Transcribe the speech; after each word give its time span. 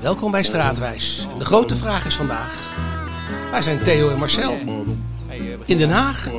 Welkom 0.00 0.30
bij 0.30 0.42
Straatwijs. 0.42 1.26
En 1.32 1.38
de 1.38 1.44
grote 1.44 1.76
vraag 1.76 2.06
is 2.06 2.16
vandaag: 2.16 2.74
waar 3.50 3.62
zijn 3.62 3.82
Theo 3.82 4.10
en 4.10 4.18
Marcel? 4.18 4.56
In 5.66 5.78
Den 5.78 5.90
Haag? 5.90 6.30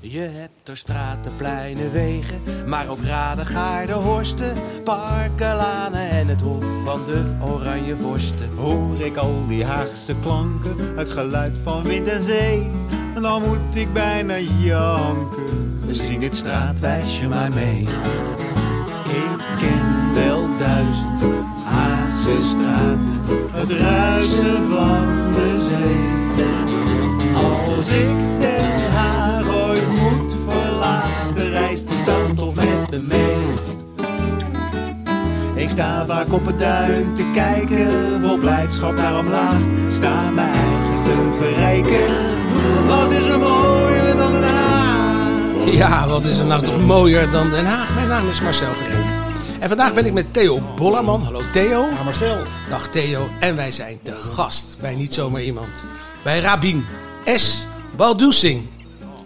Je 0.00 0.20
hebt 0.20 0.68
er 0.68 0.76
straten, 0.76 1.32
pleinen, 1.36 1.92
wegen, 1.92 2.40
maar 2.66 2.88
ook 2.88 3.02
raden, 3.04 3.46
gaarden, 3.46 3.96
horsten, 3.96 4.54
parken, 4.84 5.56
lanen 5.56 6.08
en 6.10 6.28
het 6.28 6.40
hof 6.40 6.64
van 6.84 7.00
de 7.06 7.36
oranje 7.40 7.96
vorsten. 7.96 8.50
Hoor 8.56 9.00
ik 9.00 9.16
al 9.16 9.46
die 9.48 9.64
Haagse 9.64 10.14
klanken, 10.22 10.96
het 10.96 11.10
geluid 11.10 11.58
van 11.62 11.82
wind 11.82 12.08
en 12.08 12.24
zee, 12.24 12.70
en 13.14 13.22
dan 13.22 13.42
moet 13.42 13.76
ik 13.76 13.92
bijna 13.92 14.38
janken. 14.38 15.80
Zing 15.90 16.20
dit 16.20 16.36
straatwijsje 16.36 17.28
maar 17.28 17.52
mee. 17.52 17.88
Ik 19.04 19.58
ken 19.58 20.14
wel 20.14 20.58
duizend 20.58 21.35
Het 22.26 23.70
ruisen 23.70 24.68
van 24.70 25.32
de 25.34 25.66
zee. 25.68 26.44
Als 27.34 27.88
ik 27.88 28.40
Den 28.40 28.90
Haag 28.90 29.48
ooit 29.48 29.88
moet 29.88 30.34
verlaten, 30.48 31.50
reist 31.50 31.88
de 31.88 31.96
stad 31.96 32.36
toch 32.36 32.54
met 32.54 32.90
me 32.90 32.98
mee. 32.98 33.36
Ik 35.54 35.70
sta 35.70 36.06
vaak 36.06 36.32
op 36.32 36.46
het 36.46 36.58
duin 36.58 37.14
te 37.16 37.30
kijken, 37.34 38.20
vol 38.22 38.38
blijdschap 38.38 38.96
naar 38.96 39.18
omlaag. 39.18 39.60
Sta 39.90 40.30
mijn 40.30 40.48
eigen 40.48 41.02
te 41.04 41.36
verrijken. 41.38 42.14
Wat 42.86 43.10
is 43.10 43.28
er 43.28 43.38
mooier 43.38 44.16
dan 44.16 44.32
Den 44.32 44.42
Haag? 44.42 45.72
Ja, 45.72 46.08
wat 46.08 46.24
is 46.24 46.38
er 46.38 46.46
nou 46.46 46.62
toch 46.62 46.86
mooier 46.86 47.30
dan 47.30 47.50
Den 47.50 47.66
Haag? 47.66 47.94
Mijn 47.94 48.08
naam 48.08 48.28
is 48.28 48.40
Marcel 48.40 48.74
Verrenk. 48.74 49.15
En 49.60 49.68
vandaag 49.68 49.94
ben 49.94 50.06
ik 50.06 50.12
met 50.12 50.32
Theo 50.32 50.60
Bollerman. 50.76 51.22
Hallo 51.22 51.42
Theo. 51.52 51.86
Ja, 51.88 52.02
Marcel. 52.02 52.42
Dag 52.68 52.88
Theo. 52.88 53.28
En 53.40 53.56
wij 53.56 53.70
zijn 53.72 54.00
te 54.00 54.14
gast 54.18 54.76
bij 54.80 54.94
niet 54.94 55.14
zomaar 55.14 55.42
iemand. 55.42 55.84
Bij 56.24 56.38
Rabin 56.40 56.86
S. 57.24 57.66
Baldoesing. 57.96 58.68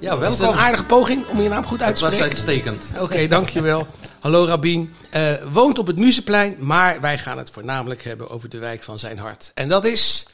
Ja, 0.00 0.14
Is 0.16 0.26
het 0.26 0.38
welkom. 0.38 0.56
een 0.58 0.64
aardige 0.64 0.84
poging 0.84 1.26
om 1.26 1.40
je 1.40 1.48
naam 1.48 1.64
goed 1.66 1.82
uit 1.82 1.96
te 1.96 2.04
was 2.04 2.14
spreken? 2.14 2.36
uitstekend. 2.36 2.86
Oké, 3.00 3.26
dankjewel. 3.26 3.86
Hallo 4.20 4.44
Rabin. 4.44 4.92
Eh, 5.10 5.32
woont 5.52 5.78
op 5.78 5.86
het 5.86 5.98
Museplein, 5.98 6.56
maar 6.58 7.00
wij 7.00 7.18
gaan 7.18 7.38
het 7.38 7.50
voornamelijk 7.50 8.04
hebben 8.04 8.30
over 8.30 8.48
de 8.48 8.58
wijk 8.58 8.82
van 8.82 8.98
zijn 8.98 9.18
hart. 9.18 9.50
En 9.54 9.68
dat 9.68 9.84
is 9.84 10.26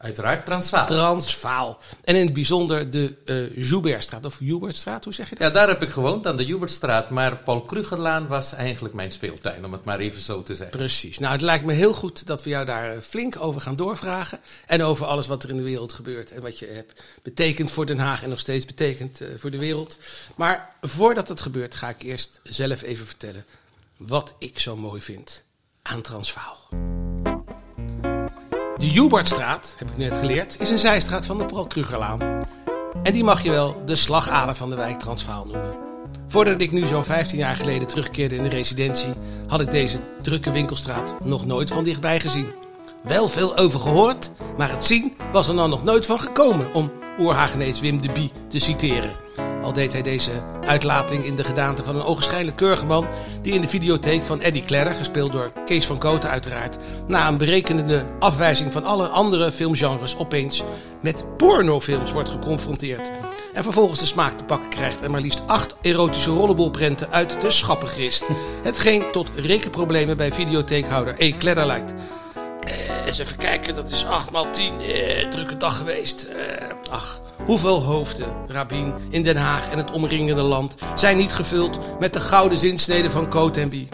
Uiteraard 0.00 0.46
Transvaal. 0.46 0.86
Transvaal. 0.86 1.78
En 2.04 2.16
in 2.16 2.24
het 2.24 2.34
bijzonder 2.34 2.90
de 2.90 3.16
eh 3.24 3.68
Joubertstraat, 3.68 4.24
of 4.24 4.36
Joubertstraat, 4.38 5.04
hoe 5.04 5.12
zeg 5.14 5.28
je 5.28 5.34
dat? 5.34 5.46
Ja, 5.46 5.52
daar 5.52 5.68
heb 5.68 5.82
ik 5.82 5.88
gewoond, 5.88 6.26
aan 6.26 6.36
de 6.36 6.44
Jubertstraat. 6.44 7.10
Maar 7.10 7.36
Paul 7.36 7.62
Krugerlaan 7.62 8.26
was 8.26 8.52
eigenlijk 8.52 8.94
mijn 8.94 9.12
speeltuin, 9.12 9.64
om 9.64 9.72
het 9.72 9.84
maar 9.84 9.98
even 9.98 10.20
zo 10.20 10.42
te 10.42 10.54
zeggen. 10.54 10.78
Precies. 10.78 11.18
Nou, 11.18 11.32
het 11.32 11.42
lijkt 11.42 11.64
me 11.64 11.72
heel 11.72 11.92
goed 11.92 12.26
dat 12.26 12.42
we 12.42 12.50
jou 12.50 12.66
daar 12.66 12.92
eh, 12.92 12.98
flink 13.00 13.40
over 13.40 13.60
gaan 13.60 13.76
doorvragen. 13.76 14.40
En 14.66 14.82
over 14.82 15.06
alles 15.06 15.26
wat 15.26 15.42
er 15.42 15.50
in 15.50 15.56
de 15.56 15.62
wereld 15.62 15.92
gebeurt. 15.92 16.30
En 16.30 16.42
wat 16.42 16.58
je 16.58 16.66
hebt 16.66 17.02
betekend 17.22 17.70
voor 17.70 17.86
Den 17.86 17.98
Haag 17.98 18.22
en 18.22 18.28
nog 18.28 18.38
steeds 18.38 18.66
betekent 18.66 19.20
eh, 19.20 19.28
voor 19.36 19.50
de 19.50 19.58
wereld. 19.58 19.98
Maar 20.36 20.74
voordat 20.80 21.28
het 21.28 21.40
gebeurt, 21.40 21.74
ga 21.74 21.88
ik 21.88 22.02
eerst 22.02 22.40
zelf 22.42 22.82
even 22.82 23.06
vertellen 23.06 23.44
wat 23.96 24.34
ik 24.38 24.58
zo 24.58 24.76
mooi 24.76 25.00
vind 25.00 25.42
aan 25.82 26.02
Transvaal. 26.02 26.68
De 28.80 28.90
Joebertstraat, 28.90 29.74
heb 29.76 29.90
ik 29.90 29.96
net 29.96 30.12
geleerd, 30.12 30.56
is 30.60 30.70
een 30.70 30.78
zijstraat 30.78 31.26
van 31.26 31.38
de 31.38 31.44
Paul 31.44 31.66
Krugerlaan. 31.66 32.46
En 33.02 33.12
die 33.12 33.24
mag 33.24 33.42
je 33.42 33.50
wel 33.50 33.82
de 33.84 33.96
slagader 33.96 34.54
van 34.54 34.70
de 34.70 34.76
wijk 34.76 34.98
Transvaal 34.98 35.44
noemen. 35.44 35.74
Voordat 36.26 36.60
ik 36.60 36.70
nu 36.72 36.86
zo'n 36.86 37.04
15 37.04 37.38
jaar 37.38 37.56
geleden 37.56 37.88
terugkeerde 37.88 38.34
in 38.34 38.42
de 38.42 38.48
residentie, 38.48 39.12
had 39.46 39.60
ik 39.60 39.70
deze 39.70 40.00
drukke 40.22 40.50
winkelstraat 40.50 41.14
nog 41.24 41.46
nooit 41.46 41.70
van 41.70 41.84
dichtbij 41.84 42.20
gezien. 42.20 42.52
Wel 43.02 43.28
veel 43.28 43.56
over 43.56 43.80
gehoord, 43.80 44.30
maar 44.56 44.70
het 44.70 44.86
zien 44.86 45.16
was 45.32 45.48
er 45.48 45.54
dan 45.54 45.70
nog 45.70 45.84
nooit 45.84 46.06
van 46.06 46.20
gekomen, 46.20 46.74
om 46.74 46.92
oerhagenees 47.18 47.80
Wim 47.80 48.02
de 48.02 48.12
Bie 48.12 48.32
te 48.48 48.58
citeren. 48.58 49.10
Al 49.62 49.72
deed 49.72 49.92
hij 49.92 50.02
deze 50.02 50.30
uitlating 50.66 51.24
in 51.24 51.36
de 51.36 51.44
gedaante 51.44 51.84
van 51.84 51.96
een 51.96 52.02
ogenschijnlijk 52.02 52.56
keurige 52.56 52.86
man 52.86 53.06
die 53.42 53.52
in 53.52 53.60
de 53.60 53.68
videotheek 53.68 54.22
van 54.22 54.40
Eddie 54.40 54.64
Klerder, 54.64 54.94
gespeeld 54.94 55.32
door 55.32 55.52
Kees 55.64 55.86
van 55.86 55.98
Koten 55.98 56.30
uiteraard, 56.30 56.76
na 57.06 57.28
een 57.28 57.38
berekenende 57.38 58.04
afwijzing 58.18 58.72
van 58.72 58.84
alle 58.84 59.06
andere 59.06 59.52
filmgenres 59.52 60.16
opeens 60.16 60.62
met 61.00 61.24
pornofilms 61.36 62.12
wordt 62.12 62.28
geconfronteerd. 62.28 63.10
En 63.52 63.62
vervolgens 63.62 64.00
de 64.00 64.06
smaak 64.06 64.38
te 64.38 64.44
pakken 64.44 64.70
krijgt 64.70 65.02
en 65.02 65.10
maar 65.10 65.20
liefst 65.20 65.42
acht 65.46 65.74
erotische 65.80 66.30
rollenbolprenten 66.30 67.10
uit 67.10 67.40
de 67.40 67.50
schappen 67.50 67.88
grist. 67.88 68.28
Hetgeen 68.62 69.04
tot 69.12 69.30
rekenproblemen 69.34 70.16
bij 70.16 70.32
videotheekhouder 70.32 71.14
E. 71.18 71.32
Kledder 71.32 71.66
leidt. 71.66 71.94
Eh, 72.70 73.18
even 73.18 73.36
kijken, 73.36 73.74
dat 73.74 73.90
is 73.90 74.04
8 74.06 74.30
maal 74.30 74.50
10. 74.50 74.80
Eh, 74.80 75.28
drukke 75.28 75.56
dag 75.56 75.76
geweest. 75.76 76.22
Eh, 76.22 76.66
ach, 76.90 77.20
hoeveel 77.44 77.82
hoofden, 77.82 78.26
Rabin, 78.48 78.94
in 79.10 79.22
Den 79.22 79.36
Haag 79.36 79.70
en 79.70 79.78
het 79.78 79.90
omringende 79.90 80.42
land 80.42 80.74
zijn 80.94 81.16
niet 81.16 81.32
gevuld 81.32 81.78
met 81.98 82.12
de 82.12 82.20
gouden 82.20 82.58
zinsneden 82.58 83.10
van 83.10 83.28
Cotenby? 83.28 83.88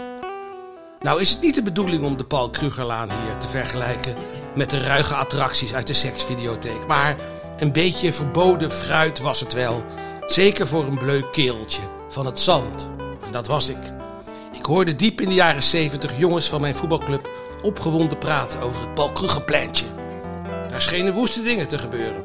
Nou 1.00 1.20
is 1.20 1.30
het 1.30 1.40
niet 1.42 1.54
de 1.54 1.62
bedoeling 1.62 2.04
om 2.04 2.16
de 2.16 2.24
Paul 2.24 2.50
Krugerlaan 2.50 3.10
hier 3.10 3.36
te 3.38 3.48
vergelijken 3.48 4.14
met 4.54 4.70
de 4.70 4.80
ruige 4.80 5.14
attracties 5.14 5.74
uit 5.74 5.86
de 5.86 5.94
seksvideotheek. 5.94 6.86
Maar 6.86 7.16
een 7.58 7.72
beetje 7.72 8.12
verboden 8.12 8.70
fruit 8.70 9.20
was 9.20 9.40
het 9.40 9.52
wel. 9.52 9.84
Zeker 10.26 10.66
voor 10.66 10.84
een 10.84 10.98
bleuk 10.98 11.32
kereltje 11.32 11.82
van 12.08 12.26
het 12.26 12.40
zand. 12.40 12.88
En 13.26 13.32
dat 13.32 13.46
was 13.46 13.68
ik. 13.68 13.92
Ik 14.52 14.64
hoorde 14.64 14.96
diep 14.96 15.20
in 15.20 15.28
de 15.28 15.34
jaren 15.34 15.62
70 15.62 16.18
jongens 16.18 16.48
van 16.48 16.60
mijn 16.60 16.74
voetbalclub 16.74 17.28
opgewonden 17.66 18.18
praten 18.18 18.60
over 18.60 18.80
het 18.80 18.94
Paul 18.94 19.12
Krugerpleintje. 19.12 19.86
Daar 20.68 20.82
schenen 20.82 21.14
woeste 21.14 21.42
dingen 21.42 21.68
te 21.68 21.78
gebeuren. 21.78 22.24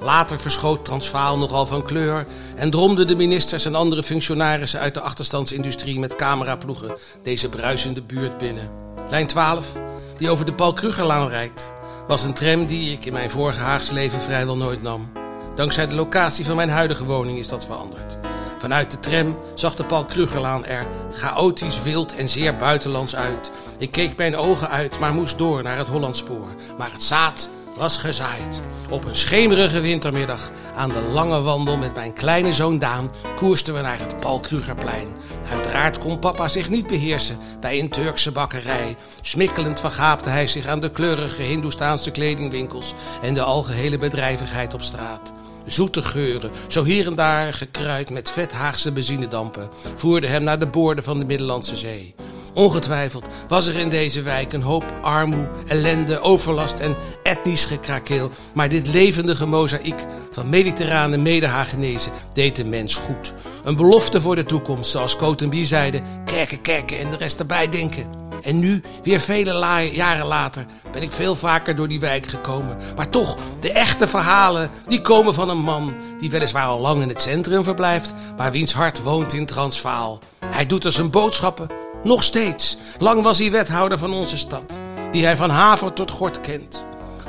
Later 0.00 0.40
verschoot 0.40 0.84
Transvaal 0.84 1.38
nogal 1.38 1.66
van 1.66 1.82
kleur 1.82 2.26
en 2.56 2.70
dromden 2.70 3.06
de 3.06 3.16
ministers 3.16 3.64
en 3.64 3.74
andere 3.74 4.02
functionarissen 4.02 4.80
uit 4.80 4.94
de 4.94 5.00
achterstandsindustrie 5.00 5.98
met 5.98 6.16
cameraploegen 6.16 6.96
deze 7.22 7.48
bruisende 7.48 8.02
buurt 8.02 8.38
binnen. 8.38 8.70
Lijn 9.10 9.26
12, 9.26 9.72
die 10.18 10.30
over 10.30 10.46
de 10.46 10.54
Paul 10.54 10.72
Krugerlaan 10.72 11.28
rijdt, 11.28 11.72
was 12.06 12.24
een 12.24 12.34
tram 12.34 12.66
die 12.66 12.92
ik 12.92 13.04
in 13.04 13.12
mijn 13.12 13.30
vorige 13.30 13.60
Haagse 13.60 13.94
leven 13.94 14.20
vrijwel 14.20 14.56
nooit 14.56 14.82
nam. 14.82 15.12
Dankzij 15.54 15.86
de 15.86 15.94
locatie 15.94 16.44
van 16.44 16.56
mijn 16.56 16.70
huidige 16.70 17.04
woning 17.04 17.38
is 17.38 17.48
dat 17.48 17.64
veranderd. 17.64 18.18
Vanuit 18.62 18.90
de 18.90 19.00
tram 19.00 19.36
zag 19.54 19.74
de 19.74 19.84
Paul 19.84 20.04
Krugerlaan 20.04 20.64
er 20.64 20.86
chaotisch, 21.12 21.82
wild 21.82 22.14
en 22.14 22.28
zeer 22.28 22.56
buitenlands 22.56 23.16
uit. 23.16 23.50
Ik 23.78 23.90
keek 23.90 24.16
mijn 24.16 24.36
ogen 24.36 24.68
uit, 24.68 24.98
maar 24.98 25.14
moest 25.14 25.38
door 25.38 25.62
naar 25.62 25.76
het 25.76 25.88
Hollandspoor. 25.88 26.48
Maar 26.78 26.92
het 26.92 27.02
zaad 27.02 27.50
was 27.76 27.96
gezaaid. 27.96 28.60
Op 28.90 29.04
een 29.04 29.16
schemerige 29.16 29.80
wintermiddag 29.80 30.50
aan 30.74 30.88
de 30.88 31.00
lange 31.00 31.40
wandel 31.40 31.76
met 31.76 31.94
mijn 31.94 32.12
kleine 32.12 32.52
zoon 32.52 32.78
Daan 32.78 33.10
koersten 33.36 33.74
we 33.74 33.80
naar 33.80 33.98
het 33.98 34.16
Paul 34.16 34.40
Krugerplein. 34.40 35.08
Uiteraard 35.50 35.98
kon 35.98 36.18
papa 36.18 36.48
zich 36.48 36.70
niet 36.70 36.86
beheersen 36.86 37.38
bij 37.60 37.78
een 37.78 37.90
Turkse 37.90 38.32
bakkerij. 38.32 38.96
Smikkelend 39.20 39.80
vergaapte 39.80 40.28
hij 40.28 40.48
zich 40.48 40.66
aan 40.66 40.80
de 40.80 40.90
kleurige 40.90 41.42
Hindoestaanse 41.42 42.10
kledingwinkels 42.10 42.94
en 43.22 43.34
de 43.34 43.42
algehele 43.42 43.98
bedrijvigheid 43.98 44.74
op 44.74 44.82
straat. 44.82 45.32
Zoete 45.66 46.02
geuren, 46.02 46.50
zo 46.68 46.84
hier 46.84 47.06
en 47.06 47.14
daar 47.14 47.54
gekruid 47.54 48.10
met 48.10 48.30
vet 48.30 48.52
Haagse 48.52 48.92
benzinedampen, 48.92 49.68
voerden 49.94 50.30
hem 50.30 50.44
naar 50.44 50.58
de 50.58 50.66
boorden 50.66 51.04
van 51.04 51.18
de 51.18 51.24
Middellandse 51.24 51.76
Zee. 51.76 52.14
Ongetwijfeld 52.54 53.28
was 53.48 53.66
er 53.66 53.78
in 53.78 53.88
deze 53.88 54.22
wijk 54.22 54.52
een 54.52 54.62
hoop 54.62 54.84
armoe, 55.02 55.48
ellende, 55.66 56.20
overlast 56.20 56.78
en 56.78 56.96
etnisch 57.22 57.64
gekrakeel. 57.64 58.30
Maar 58.54 58.68
dit 58.68 58.86
levendige 58.86 59.46
mozaïek 59.46 60.06
van 60.30 60.48
mediterrane 60.48 61.16
medehagenezen 61.16 62.12
deed 62.32 62.56
de 62.56 62.64
mens 62.64 62.94
goed. 62.96 63.34
Een 63.64 63.76
belofte 63.76 64.20
voor 64.20 64.36
de 64.36 64.44
toekomst, 64.44 64.90
zoals 64.90 65.16
Cotenby 65.16 65.64
zeide, 65.64 66.02
kerken, 66.24 66.60
kerken 66.60 66.98
en 66.98 67.10
de 67.10 67.16
rest 67.16 67.38
erbij 67.38 67.68
denken. 67.68 68.21
En 68.42 68.58
nu, 68.58 68.82
weer 69.02 69.20
vele 69.20 69.90
jaren 69.92 70.26
later, 70.26 70.66
ben 70.92 71.02
ik 71.02 71.12
veel 71.12 71.34
vaker 71.34 71.76
door 71.76 71.88
die 71.88 72.00
wijk 72.00 72.26
gekomen. 72.26 72.76
Maar 72.96 73.08
toch, 73.08 73.36
de 73.60 73.72
echte 73.72 74.06
verhalen, 74.06 74.70
die 74.86 75.00
komen 75.00 75.34
van 75.34 75.48
een 75.48 75.58
man 75.62 75.94
die 76.18 76.30
weliswaar 76.30 76.66
al 76.66 76.80
lang 76.80 77.02
in 77.02 77.08
het 77.08 77.20
centrum 77.20 77.62
verblijft, 77.62 78.12
maar 78.36 78.50
wiens 78.50 78.72
hart 78.72 79.02
woont 79.02 79.32
in 79.32 79.46
Transvaal. 79.46 80.18
Hij 80.46 80.66
doet 80.66 80.84
er 80.84 80.92
zijn 80.92 81.10
boodschappen, 81.10 81.70
nog 82.02 82.22
steeds. 82.22 82.76
Lang 82.98 83.22
was 83.22 83.38
hij 83.38 83.50
wethouder 83.50 83.98
van 83.98 84.12
onze 84.12 84.36
stad, 84.38 84.78
die 85.10 85.24
hij 85.24 85.36
van 85.36 85.50
haver 85.50 85.92
tot 85.92 86.10
gort 86.10 86.40
kent. 86.40 86.84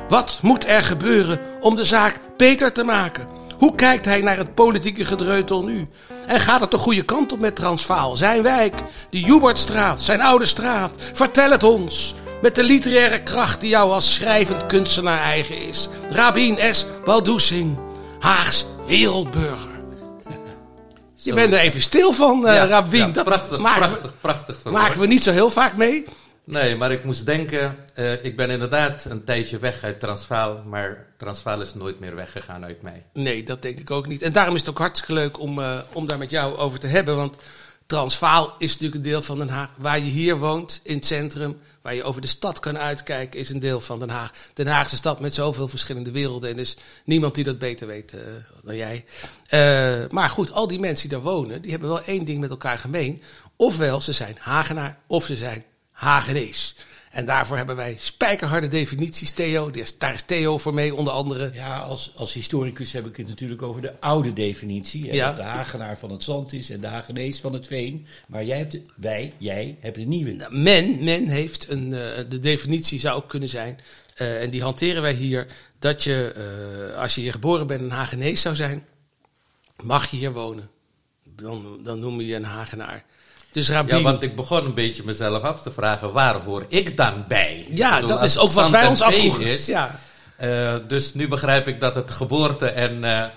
Wat 0.10 0.40
moet 0.42 0.68
er 0.68 0.84
gebeuren 0.84 1.40
om 1.60 1.76
de 1.76 1.86
zaak 1.86 2.20
beter 2.38 2.72
te 2.72 2.84
maken? 2.84 3.28
Hoe 3.64 3.76
kijkt 3.76 4.06
hij 4.06 4.22
naar 4.22 4.38
het 4.38 4.54
politieke 4.56 5.06
gedreutel 5.06 5.64
nu? 5.64 5.88
En 6.28 6.40
gaat 6.40 6.62
het 6.62 6.72
de 6.72 6.78
goede 6.78 7.04
kant 7.04 7.32
op 7.32 7.40
met 7.40 7.56
Transvaal? 7.56 8.18
Zijn 8.18 8.42
wijk, 8.42 8.84
de 9.10 9.20
Joebertstraat, 9.20 10.02
zijn 10.02 10.22
oude 10.22 10.46
straat. 10.46 10.92
Vertel 11.14 11.52
het 11.52 11.64
ons. 11.64 12.16
Met 12.42 12.56
de 12.56 12.64
literaire 12.64 13.24
kracht 13.24 13.60
die 13.60 13.70
jou 13.70 13.92
als 13.92 14.14
schrijvend 14.14 14.66
kunstenaar 14.66 15.20
eigen 15.20 15.58
is. 15.68 15.90
Rabin 16.10 16.60
S. 16.72 16.86
Baldoesing, 17.06 17.78
Haags 18.20 18.66
wereldburger. 18.86 19.80
Je 21.14 21.34
bent 21.34 21.54
er 21.54 21.60
even 21.60 21.82
stil 21.82 22.14
van, 22.14 22.42
Ja, 22.44 22.66
Rabin. 22.66 23.00
ja, 23.00 23.08
Dat 23.08 23.24
prachtig, 23.24 23.62
prachtig, 23.62 24.14
prachtig. 24.22 24.58
Maken 24.64 25.00
we 25.00 25.08
niet 25.08 25.24
zo 25.24 25.32
heel 25.32 25.50
vaak 25.50 25.76
mee. 25.76 26.06
Nee, 26.46 26.76
maar 26.76 26.92
ik 26.92 27.04
moest 27.04 27.26
denken, 27.26 27.78
eh, 27.94 28.26
ik 28.26 28.36
ben 28.36 28.50
inderdaad 28.50 29.06
een 29.06 29.24
tijdje 29.24 29.60
weg 29.60 29.84
uit 29.84 30.00
Transvaal, 30.00 30.64
maar 30.66 31.06
Transvaal 31.18 31.62
is 31.62 31.74
nooit 31.74 32.00
meer 32.00 32.16
weggegaan 32.16 32.64
uit 32.64 32.82
mij. 32.82 33.06
Nee, 33.14 33.44
dat 33.44 33.62
denk 33.62 33.80
ik 33.80 33.92
ook 33.92 34.08
niet. 34.08 34.22
En 34.22 34.32
daarom 34.32 34.54
is 34.54 34.60
het 34.60 34.70
ook 34.70 34.78
hartstikke 34.78 35.14
leuk 35.14 35.40
om, 35.40 35.60
eh, 35.60 35.80
om 35.94 36.08
daar 36.08 36.18
met 36.18 36.30
jou 36.30 36.58
over 36.58 36.80
te 36.80 36.88
hebben. 36.88 37.16
Want 37.16 37.36
Transvaal 37.86 38.56
is 38.58 38.72
natuurlijk 38.72 38.96
een 38.96 39.10
deel 39.12 39.22
van 39.22 39.38
Den 39.38 39.50
Haag. 39.50 39.70
Waar 39.76 40.00
je 40.00 40.06
hier 40.06 40.38
woont, 40.38 40.80
in 40.84 40.96
het 40.96 41.06
centrum, 41.06 41.60
waar 41.82 41.96
je 41.96 42.04
over 42.04 42.22
de 42.22 42.28
stad 42.28 42.60
kan 42.60 42.78
uitkijken, 42.78 43.40
is 43.40 43.50
een 43.50 43.60
deel 43.60 43.82
van 43.82 44.00
Den 44.00 44.10
Haag. 44.10 44.32
Den 44.54 44.68
Haag 44.68 44.86
is 44.86 44.92
een 44.92 44.98
stad 44.98 45.20
met 45.20 45.34
zoveel 45.34 45.68
verschillende 45.68 46.12
werelden. 46.12 46.50
En 46.50 46.56
er 46.56 46.62
is 46.62 46.78
niemand 47.06 47.36
die 47.36 47.44
dat 47.44 47.60
beter 47.60 47.88
weet 47.88 48.14
eh, 48.14 48.20
dan 48.64 48.76
jij. 48.76 49.06
Maar 50.10 50.30
goed, 50.30 50.52
al 50.52 50.68
die 50.68 50.80
mensen 50.80 51.10
die 51.10 51.18
daar 51.18 51.28
wonen, 51.32 51.62
die 51.62 51.72
hebben 51.72 51.90
wel 51.90 52.04
één 52.04 52.26
ding 52.26 52.40
met 52.40 52.50
elkaar 52.50 52.78
gemeen. 52.78 53.22
Ofwel, 53.56 54.02
ze 54.02 54.12
zijn 54.12 54.38
Hagenaar, 54.40 54.98
of 55.08 55.26
ze 55.26 55.36
zijn 55.36 55.64
Hagenees. 56.04 56.76
En 57.14 57.26
daarvoor 57.26 57.58
hebben 57.58 57.76
wij 57.76 57.96
spijkerharde 58.00 58.68
definities, 58.68 59.32
Theo. 59.32 59.72
Daar 59.98 60.14
is 60.14 60.22
Theo 60.22 60.58
voor 60.58 60.74
mee, 60.74 60.96
onder 60.96 61.14
andere. 61.14 61.52
Ja, 61.54 61.80
als, 61.80 62.12
als 62.16 62.34
historicus 62.34 62.92
heb 62.92 63.06
ik 63.06 63.18
het 63.18 63.28
natuurlijk 63.28 63.62
over 63.62 63.82
de 63.82 64.00
oude 64.00 64.34
definitie. 64.34 65.10
Hè, 65.10 65.14
Ja. 65.14 65.28
Dat 65.28 65.36
de 65.36 65.44
Hagenaar 65.44 65.98
van 65.98 66.12
het 66.12 66.24
zand 66.24 66.54
is 66.54 66.70
en 66.70 66.82
de 66.82 66.88
Hagenees 66.88 67.40
van 67.40 67.54
het 67.54 67.68
veen. 67.68 68.06
Maar 68.28 68.46
jij 68.46 68.58
hebt 68.58 68.72
de, 68.72 68.82
wij, 68.96 69.34
jij, 69.38 69.78
hebt 69.80 69.96
de 69.96 70.02
nieuwe. 70.02 70.32
Nou, 70.32 70.58
Men, 70.58 71.04
men 71.04 71.28
heeft 71.28 71.70
een, 71.70 71.94
eh, 71.94 72.24
de 72.30 72.40
definitie 72.40 73.00
zou 73.00 73.16
ook 73.16 73.30
kunnen 73.30 73.50
zijn, 73.50 73.80
eh, 74.16 74.42
en 74.42 74.50
die 74.50 74.62
hanteren 74.62 75.02
wij 75.02 75.14
hier, 75.14 75.48
dat 75.80 76.04
je, 76.04 76.32
eh, 76.92 77.02
als 77.02 77.16
je 77.16 77.22
hier 77.22 77.32
geboren 77.32 77.68
bent, 77.68 77.82
een 77.82 77.92
Hagenees 77.92 78.42
zou 78.42 78.56
zijn, 78.56 78.86
mag 79.84 80.12
je 80.12 80.18
hier 80.18 80.34
wonen. 80.34 80.70
Dan, 81.36 81.80
dan 81.84 82.00
noem 82.00 82.22
je 82.22 82.28
je 82.28 82.36
een 82.36 82.44
Hagenaar. 82.44 83.06
Dus 83.54 83.70
Rabin, 83.70 83.98
Ja, 83.98 84.04
want 84.04 84.24
ik 84.24 84.36
begon 84.36 84.66
een 84.66 84.74
beetje 84.74 85.04
mezelf 85.06 85.44
af 85.44 85.62
te 85.62 85.72
vragen, 85.72 86.12
waar 86.12 86.36
hoor 86.36 86.66
ik 86.68 86.98
dan 86.98 87.26
bij? 87.28 87.66
Ja, 87.70 87.96
bedoel, 87.96 88.10
dat 88.10 88.24
is 88.24 88.38
ook 88.38 88.52
wat 88.52 88.70
wij 88.70 88.88
ons 88.88 89.02
afvroegen. 89.02 89.46
Is, 89.46 89.66
Ja. 89.66 90.00
eh, 90.38 90.74
dus 90.88 91.14
nu 91.14 91.28
begrijp 91.28 91.68
ik 91.68 91.80
dat 91.80 91.96
het 91.96 92.12
geboorte 92.12 92.66
en 92.70 92.92
eh, 92.96 93.10
ja, 93.10 93.32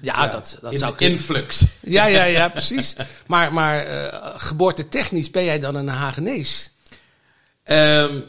ja, 0.00 0.26
dat, 0.28 0.58
dat 0.60 0.72
in- 0.72 0.78
zou 0.78 0.94
kunnen. 0.94 1.16
influx. 1.18 1.62
Ja, 1.80 2.06
ja, 2.06 2.24
ja, 2.24 2.48
precies. 2.58 2.94
Maar, 3.26 3.52
maar 3.52 3.78
eh, 3.86 4.18
geboortetechnisch 4.36 5.30
ben 5.30 5.44
jij 5.44 5.58
dan 5.58 5.74
een 5.74 5.88
Hagenees? 5.88 6.70
Ehm, 7.64 8.20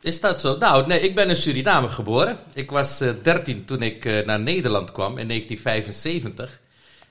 is 0.00 0.20
dat 0.20 0.40
zo? 0.40 0.56
Nou, 0.56 0.86
nee, 0.86 1.00
ik 1.00 1.14
ben 1.14 1.28
in 1.28 1.36
Suriname 1.36 1.88
geboren. 1.88 2.38
Ik 2.52 2.70
was 2.70 3.00
eh 3.00 3.08
13 3.22 3.64
toen 3.64 3.82
ik 3.82 4.24
naar 4.26 4.40
Nederland 4.40 4.92
kwam 4.92 5.18
in 5.18 5.28
1975. 5.28 6.58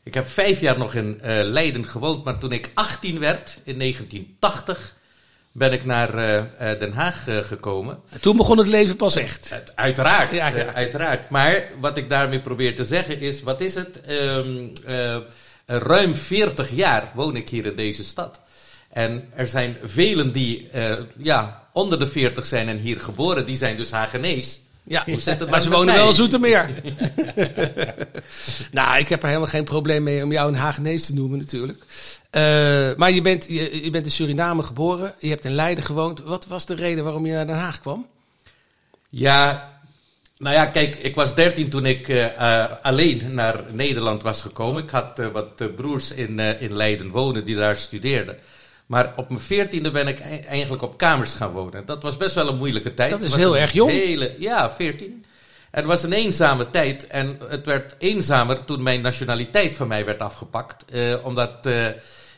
Ik 0.04 0.13
heb 0.13 0.28
vijf 0.28 0.60
jaar 0.60 0.78
nog 0.78 0.94
in 0.96 1.22
eh, 1.22 1.40
Leiden 1.44 1.86
gewoond, 1.86 2.24
maar 2.24 2.38
toen 2.38 2.51
ik 2.51 2.72
18 2.74 3.19
werd, 3.19 3.57
in 3.63 3.80
1980, 3.80 4.96
ben 5.51 5.74
ik 5.74 5.86
naar 5.86 6.13
eh, 6.18 6.38
eh, 6.72 6.80
Den 6.80 6.94
Haag 6.94 7.24
gekomen. 7.42 8.00
En 8.10 8.22
toen 8.22 8.38
begon 8.38 8.57
het 8.57 8.68
leven 8.68 8.96
pas 8.96 9.16
echt. 9.16 9.51
Uit- 9.54 9.72
Uiteraard, 9.75 10.31
Ja, 10.31 10.48
ja. 10.48 10.74
uiteraard. 10.74 11.30
Maar 11.30 11.68
wat 11.80 11.98
ik 11.98 12.10
daarmee 12.10 12.42
probeer 12.42 12.75
te 12.75 12.86
zeggen 12.86 13.19
is, 13.19 13.42
wat 13.44 13.62
is 13.62 13.75
het? 13.75 14.01
Ehm, 14.01 14.68
eh, 14.86 15.18
ruim 15.66 16.16
40 16.16 16.69
jaar 16.72 17.12
woon 17.13 17.36
ik 17.36 17.50
hier 17.50 17.66
in 17.66 17.75
deze 17.75 18.04
stad. 18.04 18.40
En 18.90 19.30
er 19.36 19.48
zijn 19.48 19.78
velen 19.84 20.31
die 20.31 20.69
ja, 21.18 21.68
onder 21.74 22.00
de 22.00 22.07
40 22.07 22.46
zijn 22.46 22.68
en 22.68 22.78
hier 22.78 23.01
geboren, 23.01 23.46
die 23.46 23.56
zijn 23.57 23.78
dus 23.78 23.92
Hagenees. 23.92 24.60
Ja, 24.83 25.03
Hoe 25.05 25.19
zit 25.19 25.39
het 25.39 25.49
maar 25.49 25.61
ze 25.61 25.69
wonen 25.69 25.85
mij? 25.85 25.95
wel 25.95 26.09
in 26.09 26.15
Zoetermeer. 26.15 26.69
nou, 28.71 28.99
ik 28.99 29.09
heb 29.09 29.21
er 29.21 29.27
helemaal 29.27 29.49
geen 29.49 29.63
probleem 29.63 30.03
mee 30.03 30.23
om 30.23 30.31
jou 30.31 30.47
een 30.47 30.55
Hagenees 30.55 31.05
te 31.05 31.13
noemen 31.13 31.39
natuurlijk. 31.39 31.85
Eh, 32.29 32.41
maar 32.97 33.11
je 33.11 33.21
bent, 33.21 33.45
je, 33.47 33.83
je 33.83 33.89
bent 33.89 34.05
in 34.05 34.11
Suriname 34.11 34.63
geboren, 34.63 35.13
je 35.19 35.29
hebt 35.29 35.45
in 35.45 35.53
Leiden 35.53 35.83
gewoond. 35.83 36.19
Wat 36.19 36.47
was 36.47 36.65
de 36.65 36.75
reden 36.75 37.03
waarom 37.03 37.25
je 37.25 37.33
naar 37.33 37.47
Den 37.47 37.55
Haag 37.55 37.79
kwam? 37.79 38.07
Ja, 39.09 39.69
nou 40.37 40.55
ja, 40.55 40.65
kijk, 40.65 40.95
ik 40.95 41.15
was 41.15 41.35
13 41.35 41.69
toen 41.69 41.85
ik 41.85 42.07
eh, 42.07 42.25
eh, 42.61 42.71
alleen 42.81 43.33
naar 43.33 43.63
Nederland 43.71 44.23
was 44.23 44.41
gekomen. 44.41 44.83
Ik 44.83 44.89
had 44.89 45.21
wat 45.33 45.75
broers 45.75 46.11
in, 46.11 46.39
in 46.39 46.75
Leiden 46.75 47.09
wonen 47.09 47.45
die 47.45 47.55
daar 47.55 47.77
studeerden. 47.77 48.37
Maar 48.89 49.13
op 49.15 49.30
mijn 49.30 49.41
veertiende 49.41 49.91
ben 49.91 50.07
ik 50.07 50.19
ei- 50.19 50.39
eigenlijk 50.39 50.81
op 50.83 50.97
kamers 50.97 51.33
gaan 51.33 51.51
wonen. 51.51 51.86
Dat 51.86 52.03
was 52.03 52.18
best 52.18 52.36
wel 52.36 52.47
een 52.47 52.57
moeilijke 52.57 52.94
tijd. 52.94 53.09
Dat 53.09 53.21
is 53.21 53.36
heel 53.36 53.57
erg 53.57 53.71
jong. 53.71 53.91
Hele, 53.91 54.36
ja, 54.39 54.71
14. 54.71 55.25
En 55.71 55.80
het 55.80 55.86
was 55.86 56.03
een 56.03 56.13
eenzame 56.13 56.69
tijd. 56.69 57.07
En 57.07 57.39
het 57.50 57.65
werd 57.65 57.95
eenzamer 57.97 58.63
toen 58.65 58.83
mijn 58.83 59.01
nationaliteit 59.01 59.75
van 59.75 59.88
mij 59.88 60.06
werd 60.06 60.19
afgepakt. 60.19 60.91
eh, 60.91 61.01
omdat 61.24 61.65
eh, 61.65 61.86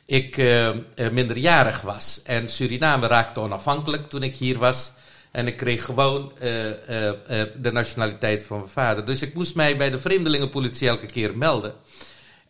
ik 0.06 0.38
eh, 0.38 0.70
minderjarig 1.12 1.82
was. 1.82 2.20
En 2.24 2.50
Suriname 2.50 3.08
raakte 3.08 3.40
onafhankelijk 3.40 4.10
toen 4.10 4.24
ik 4.24 4.36
hier 4.36 4.58
was. 4.58 4.92
En 5.32 5.48
ik 5.48 5.58
kreeg 5.58 5.86
gewoon 5.86 6.32
de 7.62 7.70
nationaliteit 7.72 8.44
van 8.46 8.58
mijn 8.58 8.70
vader. 8.70 9.06
Dus 9.06 9.22
ik 9.22 9.34
moest 9.34 9.56
mij 9.56 9.78
bij 9.78 9.90
de 9.90 10.00
vreemdelingenpolitie 10.00 10.88
elke 10.88 11.06
keer 11.06 11.38
melden. 11.38 11.74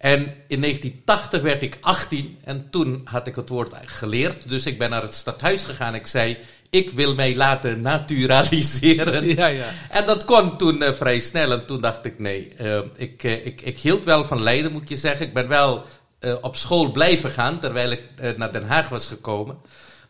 En 0.01 0.19
in 0.48 0.62
1980 0.62 1.42
werd 1.42 1.62
ik 1.62 1.77
18 1.81 2.38
en 2.44 2.69
toen 2.69 3.01
had 3.03 3.27
ik 3.27 3.36
het 3.36 3.50
woord 3.50 3.74
geleerd. 3.86 4.50
Dus 4.50 4.65
ik 4.65 4.77
ben 4.77 4.89
naar 4.89 5.01
het 5.01 5.13
stadhuis 5.13 5.63
gegaan. 5.63 5.95
Ik 5.95 6.07
zei, 6.07 6.38
ik 6.69 6.92
wil 6.92 7.15
mij 7.15 7.36
laten 7.36 7.81
naturaliseren. 7.81 9.36
Ja, 9.36 9.48
ja. 9.48 9.69
En 9.89 10.06
dat 10.06 10.25
kon 10.25 10.57
toen 10.57 10.81
eh, 10.81 10.94
vrij 10.94 11.19
snel. 11.19 11.51
En 11.51 11.65
toen 11.65 11.81
dacht 11.81 12.06
ik, 12.06 12.19
nee, 12.19 12.53
eh, 12.57 12.80
ik, 12.95 13.24
eh, 13.24 13.45
ik, 13.45 13.62
ik 13.62 13.77
hield 13.77 14.03
wel 14.03 14.25
van 14.25 14.42
Leiden, 14.42 14.71
moet 14.71 14.89
je 14.89 14.95
zeggen. 14.95 15.25
Ik 15.25 15.33
ben 15.33 15.48
wel 15.48 15.86
op 16.42 16.56
school 16.56 16.92
blijven 16.92 17.31
gaan, 17.31 17.59
terwijl 17.59 17.92
ik 17.92 18.01
naar 18.38 18.51
Den 18.51 18.68
Haag 18.68 18.89
was 18.89 19.07
gekomen. 19.07 19.57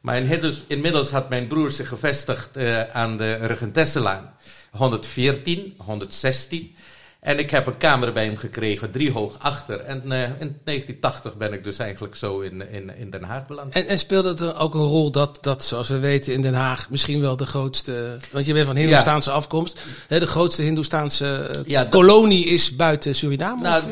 Maar 0.01 0.17
inmiddels, 0.17 0.63
inmiddels 0.67 1.11
had 1.11 1.29
mijn 1.29 1.47
broer 1.47 1.69
zich 1.69 1.87
gevestigd 1.87 2.57
aan 2.93 3.17
de 3.17 3.33
Regentesselaan. 3.33 4.33
114, 4.71 5.73
116. 5.77 6.75
En 7.21 7.39
ik 7.39 7.51
heb 7.51 7.67
een 7.67 7.77
kamer 7.77 8.13
bij 8.13 8.25
hem 8.25 8.37
gekregen, 8.37 8.91
driehoog 8.91 9.35
achter. 9.39 9.79
En 9.79 10.11
eh, 10.11 10.21
in 10.21 10.59
1980 10.63 11.37
ben 11.37 11.53
ik 11.53 11.63
dus 11.63 11.77
eigenlijk 11.77 12.15
zo 12.15 12.39
in, 12.39 12.69
in, 12.71 12.97
in 12.97 13.09
Den 13.09 13.23
Haag 13.23 13.47
beland. 13.47 13.73
En, 13.73 13.87
en 13.87 13.99
speelt 13.99 14.25
het 14.25 14.39
er 14.39 14.59
ook 14.59 14.73
een 14.73 14.85
rol 14.85 15.11
dat, 15.11 15.37
dat, 15.41 15.63
zoals 15.63 15.89
we 15.89 15.99
weten, 15.99 16.33
in 16.33 16.41
Den 16.41 16.53
Haag 16.53 16.89
misschien 16.89 17.21
wel 17.21 17.37
de 17.37 17.45
grootste. 17.45 18.17
Want 18.31 18.45
je 18.45 18.53
bent 18.53 18.65
van 18.65 18.75
Hindoestaanse 18.75 19.31
afkomst. 19.31 19.79
Hè, 20.07 20.19
de 20.19 20.27
grootste 20.27 20.61
Hindoestaanse 20.61 21.35
eh, 21.35 21.61
Ja, 21.65 21.83
kolonie 21.83 22.45
is 22.45 22.75
buiten 22.75 23.15
Suriname. 23.15 23.61
Nou, 23.61 23.89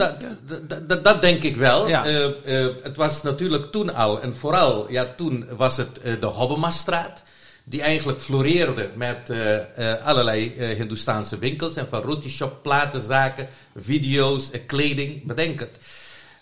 dat, 0.87 1.03
dat, 1.03 1.21
denk 1.21 1.43
ik 1.43 1.55
wel. 1.55 1.87
Ja. 1.87 2.05
Eh, 2.05 2.67
het 2.81 2.95
was 2.95 3.21
natuurlijk 3.21 3.71
toen 3.71 3.93
al, 3.95 4.21
en 4.21 4.35
vooral, 4.35 4.91
ja, 4.91 5.13
toen 5.15 5.45
was 5.57 5.77
het 5.77 5.99
de 6.19 6.25
Hobbemastraat. 6.25 7.23
Die 7.69 7.81
eigenlijk 7.81 8.19
floreerde 8.19 8.89
met 8.95 9.29
eh, 9.29 9.55
eh, 9.55 10.05
allerlei 10.05 10.53
eh 10.57 10.77
Hindoestaanse 10.77 11.37
winkels. 11.37 11.75
En 11.75 11.87
van 11.87 12.01
roti 12.01 12.29
shop, 12.29 12.63
platenzaken, 12.63 13.47
video's, 13.75 14.49
kleding, 14.65 15.25
bedenk 15.25 15.59
het. 15.59 15.77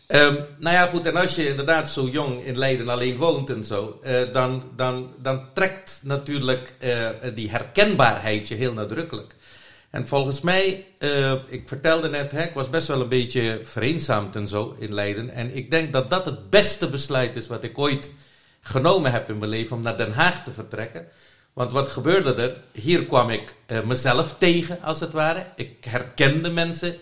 Ehm, 0.08 0.36
nou 0.58 0.76
ja, 0.76 0.86
goed, 0.86 1.06
en 1.06 1.16
als 1.16 1.36
je 1.36 1.50
inderdaad 1.50 1.92
zo 1.92 2.08
jong 2.08 2.44
in 2.44 2.58
Leiden 2.58 2.90
alleen 2.90 3.18
woont 3.18 3.50
en 3.50 3.66
zo, 3.66 4.00
dan, 4.32 4.64
dan, 4.76 5.14
dan 5.22 5.46
trekt 5.54 6.00
natuurlijk 6.04 6.76
die 7.34 7.50
herkenbaarheid 7.50 8.48
je 8.48 8.56
heel 8.56 8.74
nadrukkelijk. 8.74 9.36
En 9.90 10.08
volgens 10.08 10.42
mij, 10.42 10.86
ik 11.48 11.68
vertelde 11.68 12.10
net, 12.10 12.32
hè, 12.32 12.44
ik 12.44 12.54
was 12.54 12.70
best 12.70 12.88
wel 12.88 13.02
een 13.02 13.10
beetje 13.10 13.60
vereenzaamd 13.64 14.36
en 14.36 14.48
zo 14.48 14.76
in 14.80 14.94
Leiden. 14.94 15.30
En 15.30 15.56
ik 15.56 15.72
denk 15.72 15.94
dat 15.94 16.10
dat 16.10 16.26
het 16.26 16.50
beste 16.50 16.90
besluit 16.90 17.36
is 17.36 17.48
wat 17.48 17.64
ik 17.64 17.78
ooit 17.78 18.10
genomen 18.68 19.12
heb 19.12 19.30
in 19.30 19.38
mijn 19.38 19.52
leven 19.52 19.76
om 19.76 19.82
naar 19.82 19.98
Den 19.98 20.12
Haag 20.12 20.44
te 20.44 20.52
vertrekken. 20.52 21.08
Want 21.54 21.72
wat 21.72 21.90
gebeurde 21.90 22.34
er? 22.34 22.64
Hier 22.72 23.06
kwam 23.06 23.30
ik 23.30 23.56
eh, 23.66 23.82
mezelf 23.82 24.36
tegen, 24.38 24.82
als 24.82 25.00
het 25.00 25.14
ware. 25.14 25.46
Ik 25.56 25.86
herkende 25.86 26.50
mensen 26.50 26.96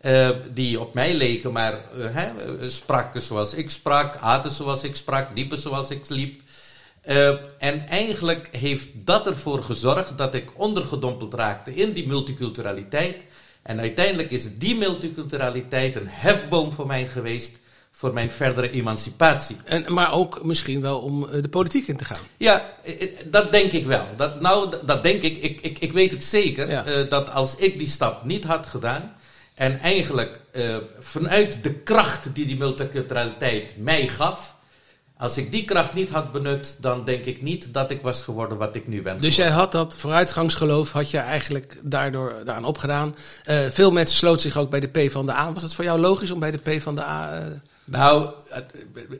eh, 0.00 0.30
die 0.52 0.80
op 0.80 0.94
mij 0.94 1.14
leken, 1.14 1.52
maar 1.52 1.78
eh, 2.14 2.28
spraken 2.66 3.22
zoals 3.22 3.54
ik 3.54 3.70
sprak, 3.70 4.16
aten 4.16 4.50
zoals 4.50 4.82
ik 4.82 4.96
sprak, 4.96 5.28
liepen 5.34 5.58
zoals 5.58 5.90
ik 5.90 6.08
liep. 6.08 6.42
En 7.58 7.88
eigenlijk 7.88 8.48
heeft 8.56 8.88
dat 8.94 9.26
ervoor 9.26 9.62
gezorgd 9.62 10.18
dat 10.18 10.34
ik 10.34 10.58
ondergedompeld 10.60 11.34
raakte 11.34 11.74
in 11.74 11.92
die 11.92 12.06
multiculturaliteit. 12.06 13.24
En 13.62 13.80
uiteindelijk 13.80 14.30
is 14.30 14.58
die 14.58 14.76
multiculturaliteit 14.76 15.96
een 15.96 16.08
hefboom 16.08 16.72
voor 16.72 16.86
mij 16.86 17.06
geweest 17.06 17.58
voor 17.96 18.12
mijn 18.12 18.30
verdere 18.30 18.70
emancipatie. 18.70 19.56
En, 19.64 19.84
maar 19.88 20.12
ook 20.12 20.44
misschien 20.44 20.80
wel 20.80 20.98
om 20.98 21.28
eh, 21.28 21.42
de 21.42 21.48
politiek 21.48 21.88
in 21.88 21.96
te 21.96 22.04
gaan. 22.04 22.18
Ja, 22.36 22.64
eh, 22.82 23.02
eh, 23.02 23.08
dat 23.26 23.52
denk 23.52 23.72
ik 23.72 23.86
wel. 23.86 24.06
Dat, 24.16 24.40
nou, 24.40 24.74
dat 24.84 25.02
denk 25.02 25.22
ik. 25.22 25.36
Ik, 25.36 25.60
ik, 25.60 25.78
ik 25.78 25.92
weet 25.92 26.10
het 26.10 26.24
zeker. 26.24 26.70
Ja. 26.70 27.04
dat 27.08 27.30
als 27.30 27.56
ik 27.56 27.78
die 27.78 27.88
stap 27.88 28.24
niet 28.24 28.44
had 28.44 28.66
gedaan. 28.66 29.12
En 29.54 29.80
eigenlijk 29.80 30.40
vanuit 30.98 31.62
de 31.62 31.72
kracht 31.72 32.34
die 32.34 32.46
die 32.46 32.56
multiculturaliteit 32.56 33.76
mij 33.76 34.08
gaf. 34.08 34.54
Als 35.18 35.36
ik 35.36 35.52
die 35.52 35.64
kracht 35.64 35.94
niet 35.94 36.08
had 36.10 36.32
benut, 36.32 36.76
dan 36.80 37.04
denk 37.04 37.24
ik 37.24 37.42
niet 37.42 37.74
dat 37.74 37.90
ik 37.90 38.02
was 38.02 38.22
geworden 38.22 38.58
wat 38.58 38.74
ik 38.74 38.88
nu 38.88 39.02
ben. 39.02 39.20
Dus 39.20 39.36
jij 39.36 39.50
had 39.50 39.72
dat 39.72 39.96
vooruitgangsgeloof, 39.96 40.92
had 40.92 41.10
je 41.10 41.18
eigenlijk 41.18 41.78
daardoor 41.82 42.34
daaraan 42.44 42.64
opgedaan. 42.64 43.14
Veel 43.70 43.90
mensen 43.90 44.16
sloten 44.16 44.42
zich 44.42 44.56
ook 44.56 44.70
bij 44.70 44.80
de 44.80 45.06
P 45.06 45.10
van 45.10 45.26
de 45.26 45.32
A. 45.32 45.52
Was 45.52 45.62
het 45.62 45.74
voor 45.74 45.84
jou 45.84 46.00
logisch 46.00 46.30
om 46.30 46.40
bij 46.40 46.50
de 46.50 46.76
P 46.76 46.82
van 46.82 46.94
de 46.94 47.04
A? 47.04 47.42
Nou, 47.84 48.30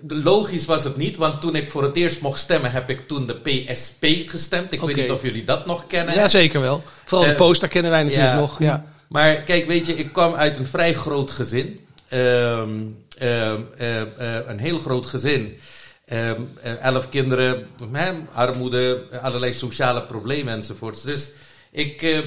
logisch 0.09 0.65
was 0.65 0.85
het 0.85 0.97
niet, 0.97 1.17
want 1.17 1.41
toen 1.41 1.57
ik 1.57 1.71
voor 1.71 1.83
het 1.83 1.97
eerst 1.97 2.21
mocht 2.21 2.41
stemmen, 2.41 2.71
heb 2.71 2.91
ik 2.91 3.09
toen 3.09 3.27
de 3.27 3.35
PSP 3.35 4.05
gestemd. 4.27 4.73
Ik 4.73 4.81
weet 4.81 4.97
niet 4.97 5.11
of 5.11 5.23
jullie 5.23 5.45
dat 5.45 5.67
nog 5.67 5.87
kennen. 5.87 6.15
Ja, 6.15 6.29
zeker 6.29 6.61
wel. 6.61 6.83
Vooral 7.05 7.27
de 7.27 7.33
Eh, 7.33 7.39
poster 7.39 7.69
kennen 7.69 7.91
wij 7.91 8.03
natuurlijk 8.03 8.33
ja. 8.33 8.39
nog. 8.39 8.59
Ja. 8.59 8.85
Maar 9.09 9.35
kijk, 9.35 9.67
weet 9.67 9.87
je, 9.87 9.97
ik 9.97 10.13
kwam 10.13 10.35
uit 10.35 10.59
een 10.59 10.67
vrij 10.67 10.95
groot 10.95 11.31
gezin. 11.31 11.81
Ehm, 12.09 12.71
ehm, 13.19 13.61
eh, 13.77 14.01
eh, 14.01 14.07
een 14.47 14.59
heel 14.59 14.79
groot 14.79 15.07
gezin. 15.07 15.59
Ehm, 16.07 16.41
eh, 16.63 16.83
elf 16.83 17.09
kinderen, 17.09 17.67
hè, 17.93 18.13
armoede, 18.33 19.03
allerlei 19.23 19.53
sociale 19.53 20.03
problemen 20.03 20.55
enzovoorts. 20.55 21.03
Dus 21.03 21.31
ik, 21.71 22.23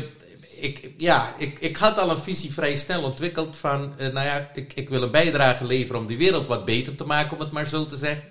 ik, 0.59 0.91
ja, 0.97 1.33
ik, 1.37 1.59
ik 1.59 1.77
had 1.77 1.97
al 1.97 2.09
een 2.09 2.17
visie 2.17 2.53
vrij 2.53 2.75
snel 2.75 3.03
ontwikkeld 3.03 3.57
van, 3.57 3.93
eh, 3.97 4.07
nou 4.07 4.25
ja, 4.25 4.49
ik, 4.53 4.73
ik 4.73 4.89
wil 4.89 5.01
een 5.01 5.11
bijdrage 5.11 5.65
leveren 5.65 6.01
om 6.01 6.07
die 6.07 6.17
wereld 6.17 6.47
wat 6.47 6.65
beter 6.65 6.95
te 6.95 7.05
maken, 7.05 7.33
om 7.33 7.39
het 7.39 7.51
maar 7.51 7.65
zo 7.65 7.85
te 7.85 7.97
zeggen. 7.97 8.27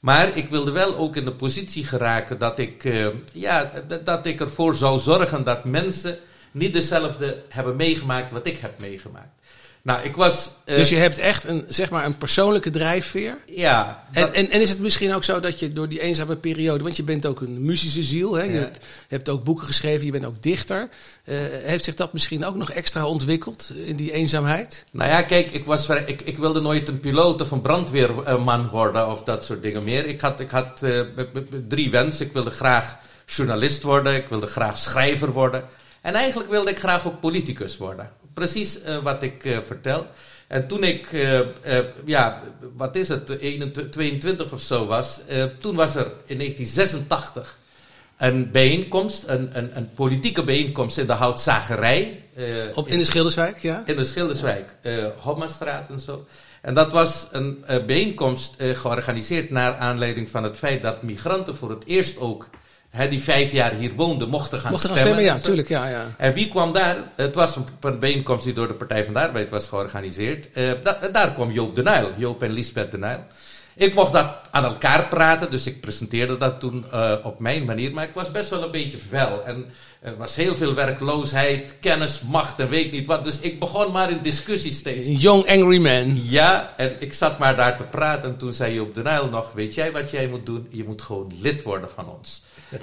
Maar 0.00 0.36
ik 0.36 0.48
wilde 0.48 0.70
wel 0.70 0.96
ook 0.96 1.16
in 1.16 1.24
de 1.24 1.32
positie 1.32 1.84
geraken 1.84 2.38
dat 2.38 2.58
ik, 2.58 2.84
eh, 2.84 3.06
ja, 3.32 3.72
dat 4.04 4.26
ik 4.26 4.40
ervoor 4.40 4.74
zou 4.74 4.98
zorgen 4.98 5.44
dat 5.44 5.64
mensen 5.64 6.18
niet 6.50 6.72
dezelfde 6.72 7.42
hebben 7.48 7.76
meegemaakt 7.76 8.30
wat 8.30 8.46
ik 8.46 8.56
heb 8.56 8.80
meegemaakt. 8.80 9.40
Nou, 9.84 10.02
ik 10.02 10.16
was. 10.16 10.50
eh, 10.64 10.76
Dus 10.76 10.88
je 10.88 10.96
hebt 10.96 11.18
echt 11.18 11.44
een, 11.44 11.64
zeg 11.68 11.90
maar, 11.90 12.04
een 12.04 12.18
persoonlijke 12.18 12.70
drijfveer. 12.70 13.36
Ja. 13.46 14.04
En, 14.12 14.22
dat- 14.22 14.34
en, 14.34 14.50
en 14.50 14.60
is 14.60 14.70
het 14.70 14.78
misschien 14.78 15.14
ook 15.14 15.24
zo 15.24 15.40
dat 15.40 15.58
je 15.60 15.72
door 15.72 15.88
die 15.88 16.00
eenzame 16.00 16.36
periode, 16.36 16.82
want 16.84 16.96
je 16.96 17.02
bent 17.02 17.26
ook 17.26 17.40
een 17.40 17.64
muzische 17.64 18.02
ziel, 18.02 18.34
hè? 18.34 18.42
je 18.42 18.58
hebt, 18.58 18.76
je 18.82 19.14
hebt 19.14 19.28
ook 19.28 19.44
boeken 19.44 19.66
geschreven, 19.66 20.04
je 20.04 20.12
bent 20.12 20.24
ook 20.24 20.42
dichter. 20.42 20.88
Eh, 21.24 21.36
heeft 21.62 21.84
zich 21.84 21.94
dat 21.94 22.12
misschien 22.12 22.44
ook 22.44 22.54
nog 22.56 22.70
extra 22.70 23.06
ontwikkeld 23.06 23.72
in 23.84 23.96
die 23.96 24.12
eenzaamheid? 24.12 24.84
Nou 24.90 25.10
ja, 25.10 25.22
kijk, 25.22 25.50
ik, 25.50 25.64
was, 25.64 25.88
ik, 25.88 26.22
ik 26.22 26.38
wilde 26.38 26.60
nooit 26.60 26.88
een 26.88 27.00
piloot 27.00 27.40
of 27.40 27.50
een 27.50 27.60
brandweerman 27.60 28.68
worden 28.68 29.10
of 29.10 29.22
dat 29.22 29.44
soort 29.44 29.62
dingen 29.62 29.84
meer. 29.84 30.06
Ik 30.06 30.20
had, 30.20 30.40
ik 30.40 30.50
had 30.50 30.82
eh, 30.82 31.00
drie 31.68 31.90
wensen. 31.90 32.26
Ik 32.26 32.32
wilde 32.32 32.50
graag 32.50 32.96
journalist 33.26 33.82
worden, 33.82 34.14
ik 34.14 34.26
wilde 34.28 34.46
graag 34.46 34.78
schrijver 34.78 35.32
worden. 35.32 35.64
En 36.00 36.14
eigenlijk 36.14 36.50
wilde 36.50 36.70
ik 36.70 36.78
graag 36.78 37.06
ook 37.06 37.20
politicus 37.20 37.76
worden. 37.76 38.10
Precies 38.34 38.82
eh, 38.82 38.98
wat 38.98 39.22
ik 39.22 39.44
eh, 39.44 39.58
vertel. 39.66 40.06
En 40.46 40.66
toen 40.66 40.84
ik, 40.84 41.12
eh, 41.12 41.40
ja, 42.04 42.42
wat 42.76 42.96
is 42.96 43.08
het, 43.08 43.28
21, 43.28 43.88
22 43.90 44.52
of 44.52 44.60
zo 44.60 44.86
was, 44.86 45.20
toen 45.58 45.74
was 45.76 45.94
er 45.94 46.06
in 46.26 46.38
1986 46.38 47.58
een 48.16 48.50
bijeenkomst, 48.50 49.22
een, 49.26 49.58
een, 49.58 49.76
een 49.76 49.92
politieke 49.94 50.42
bijeenkomst 50.42 50.98
in 50.98 51.06
de 51.06 51.12
houtzagerij. 51.12 52.22
eh, 52.34 52.44
Op, 52.74 52.88
in 52.88 52.98
de 52.98 53.04
Schilderswijk, 53.04 53.58
ja? 53.58 53.82
in 53.86 53.96
de 53.96 54.04
Schilderswijk, 54.04 54.76
Hopmastraat 55.18 55.88
en 55.90 55.98
zo. 56.00 56.26
En 56.60 56.74
dat 56.74 56.92
was 56.92 57.26
een 57.30 57.64
bijeenkomst 57.86 58.54
georganiseerd 58.58 59.50
naar 59.50 59.76
aanleiding 59.76 60.30
van 60.30 60.42
het 60.42 60.56
feit 60.58 60.82
dat 60.82 61.02
migranten 61.02 61.56
voor 61.56 61.70
het 61.70 61.86
eerst 61.86 62.18
ook, 62.18 62.48
hè, 62.92 63.08
die 63.08 63.22
vijf 63.22 63.52
jaar 63.52 63.72
hier 63.72 63.92
woonden, 63.94 64.28
mochten 64.28 64.58
gaan 64.58 64.70
Mochten 64.70 64.88
gaan 64.88 64.98
stemmen. 64.98 65.22
stemmen, 65.22 65.40
ja, 65.40 65.40
natuurlijk, 65.46 65.68
ja, 65.68 65.88
ja. 65.88 66.06
En 66.16 66.32
wie 66.34 66.48
kwam 66.48 66.72
daar? 66.72 66.96
Het 67.16 67.34
was 67.34 67.56
een, 67.56 67.64
een 67.80 67.98
bijeenkomst 67.98 68.44
die 68.44 68.52
door 68.54 68.68
de 68.68 68.74
Partij 68.74 69.04
van 69.04 69.12
de 69.14 69.20
Arbeid 69.20 69.50
was 69.50 69.66
georganiseerd. 69.68 70.50
Eh, 70.52 70.70
da- 70.82 71.08
daar 71.12 71.32
kwam 71.32 71.50
Joop 71.50 71.76
de 71.76 71.82
Nijl, 71.82 72.10
Joop 72.16 72.42
en 72.42 72.52
Lisbeth 72.52 72.90
de 72.90 72.98
Nijl. 72.98 73.18
Ik 73.74 73.94
mocht 73.94 74.12
dat 74.12 74.26
aan 74.50 74.64
elkaar 74.64 75.08
praten, 75.08 75.50
dus 75.50 75.66
ik 75.66 75.80
presenteerde 75.80 76.36
dat 76.36 76.60
toen 76.60 76.84
eh, 76.90 77.12
op 77.22 77.40
mijn 77.40 77.64
manier. 77.64 77.92
Maar 77.92 78.04
ik 78.04 78.14
was 78.14 78.30
best 78.30 78.50
wel 78.50 78.62
een 78.62 78.70
beetje 78.70 78.98
fel. 79.08 79.42
En 79.46 79.66
er 80.00 80.16
was 80.16 80.36
heel 80.36 80.54
veel 80.56 80.74
werkloosheid, 80.74 81.74
kennis, 81.80 82.20
macht 82.20 82.58
en 82.60 82.68
weet 82.68 82.92
niet 82.92 83.06
wat. 83.06 83.24
Dus 83.24 83.38
ik 83.40 83.60
begon 83.60 83.92
maar 83.92 84.10
in 84.10 84.18
discussie 84.22 84.72
steeds. 84.72 85.06
Een 85.06 85.16
young 85.16 85.48
angry 85.48 85.78
man. 85.78 86.18
Ja, 86.28 86.72
en 86.76 86.92
ik 86.98 87.12
zat 87.12 87.38
maar 87.38 87.56
daar 87.56 87.76
te 87.76 87.82
praten 87.82 88.30
en 88.30 88.36
toen 88.36 88.52
zei 88.52 88.74
Joop 88.74 88.94
de 88.94 89.02
Nijl 89.02 89.26
nog, 89.28 89.52
weet 89.52 89.74
jij 89.74 89.92
wat 89.92 90.10
jij 90.10 90.26
moet 90.26 90.46
doen? 90.46 90.66
Je 90.70 90.84
moet 90.84 91.02
gewoon 91.02 91.32
lid 91.40 91.62
worden 91.62 91.88
van 91.94 92.08
ons. 92.18 92.42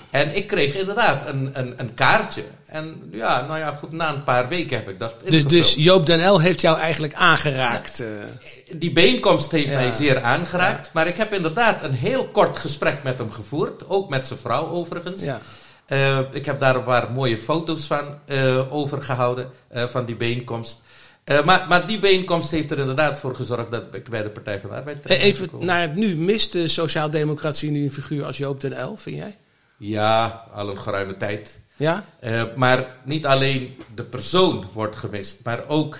En 0.09 0.35
ik 0.35 0.47
kreeg 0.47 0.75
inderdaad 0.75 1.27
een, 1.27 1.49
een, 1.53 1.73
een 1.77 1.93
kaartje. 1.93 2.43
En 2.65 3.09
ja, 3.11 3.45
nou 3.45 3.59
ja, 3.59 3.71
goed, 3.71 3.91
na 3.91 4.13
een 4.13 4.23
paar 4.23 4.47
weken 4.47 4.77
heb 4.77 4.89
ik 4.89 4.99
dat 4.99 5.15
Dus, 5.29 5.45
dus 5.47 5.73
Joop 5.77 6.05
den 6.05 6.29
L 6.31 6.39
heeft 6.39 6.61
jou 6.61 6.79
eigenlijk 6.79 7.13
aangeraakt. 7.13 7.99
eh. 7.99 8.07
Die 8.77 8.91
bijeenkomst 8.91 9.51
heeft 9.51 9.69
Ja. 9.69 9.75
mij 9.75 9.91
zeer 9.91 10.21
aangeraakt. 10.21 10.89
Maar 10.93 11.07
ik 11.07 11.17
heb 11.17 11.33
inderdaad 11.33 11.83
een 11.83 11.93
heel 11.93 12.27
kort 12.27 12.57
gesprek 12.57 13.03
met 13.03 13.17
hem 13.19 13.31
gevoerd. 13.31 13.89
Ook 13.89 14.09
met 14.09 14.27
zijn 14.27 14.39
vrouw 14.39 14.67
overigens. 14.67 15.21
ja. 15.21 15.41
Eh, 15.85 16.19
ik 16.31 16.45
heb 16.45 16.59
daar 16.59 16.75
een 16.75 16.83
paar 16.83 17.11
mooie 17.11 17.37
foto's 17.37 17.85
van 17.85 18.05
eh, 18.25 18.73
overgehouden, 18.73 19.49
eh, 19.67 19.83
van 19.87 20.05
die 20.05 20.15
bijeenkomst. 20.15 20.81
Maar, 21.45 21.65
maar 21.69 21.87
die 21.87 21.99
bijeenkomst 21.99 22.51
heeft 22.51 22.71
er 22.71 22.79
inderdaad 22.79 23.19
voor 23.19 23.35
gezorgd 23.35 23.71
dat 23.71 23.83
ik 23.91 24.09
bij 24.09 24.23
de 24.23 24.29
Partij 24.29 24.59
van 24.59 24.69
de 24.69 24.75
Arbeid 24.75 25.01
terecht 25.01 25.21
Even 25.21 25.49
naar 25.59 25.81
het 25.81 25.95
nu. 25.95 26.15
Mist 26.15 26.51
de 26.51 26.67
sociaaldemocratie 26.67 27.71
nu 27.71 27.83
een 27.83 27.91
figuur 27.91 28.25
als 28.25 28.37
Joop 28.37 28.61
den 28.61 28.83
L, 28.83 28.95
vind 28.95 29.15
jij? 29.15 29.37
Ja, 29.79 30.43
al 30.53 30.69
een 30.69 30.81
geruime 30.81 31.17
tijd. 31.17 31.59
Ja? 31.75 32.05
Eh, 32.19 32.43
maar 32.55 32.95
niet 33.03 33.25
alleen 33.25 33.77
de 33.95 34.03
persoon 34.03 34.65
wordt 34.73 34.95
gemist, 34.95 35.39
maar 35.43 35.67
ook... 35.67 35.99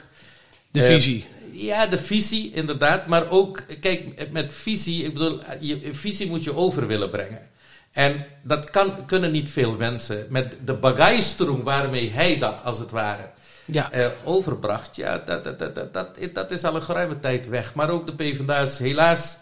De 0.72 0.82
eh, 0.82 0.88
visie. 0.88 1.26
Ja, 1.52 1.86
de 1.88 1.98
visie 1.98 2.52
inderdaad. 2.54 3.08
Maar 3.08 3.30
ook, 3.30 3.64
kijk, 3.80 4.32
met 4.32 4.54
visie, 4.54 5.04
ik 5.04 5.14
bedoel, 5.14 5.40
je 5.60 5.94
visie 5.94 6.28
moet 6.28 6.44
je 6.44 6.56
over 6.56 6.88
willen 6.88 7.10
brengen. 7.10 7.50
En 7.92 8.26
dat 8.44 8.70
kan, 8.70 9.06
kunnen 9.06 9.32
niet 9.32 9.50
veel 9.50 9.76
mensen. 9.76 10.26
Met 10.30 10.58
de 10.66 10.74
bagaistroom 10.74 11.64
waarmee 11.64 12.12
hij 12.12 12.38
dat, 12.38 12.64
als 12.64 12.80
het 12.80 12.92
ware, 12.92 13.30
Ja. 13.66 13.92
eh, 13.92 14.08
overbracht, 14.24 14.96
ja, 14.96 15.18
dat, 15.26 15.44
dat, 15.44 15.60
dat, 15.60 15.94
dat, 15.94 16.18
dat, 16.34 16.52
is 16.52 16.64
al 16.64 16.76
een 16.76 16.82
geruime 16.82 17.20
tijd 17.20 17.48
weg. 17.48 17.74
Maar 17.74 17.90
ook 17.90 18.06
de 18.06 18.14
PvdA 18.16 18.58
is 18.58 18.78
helaas 18.78 19.38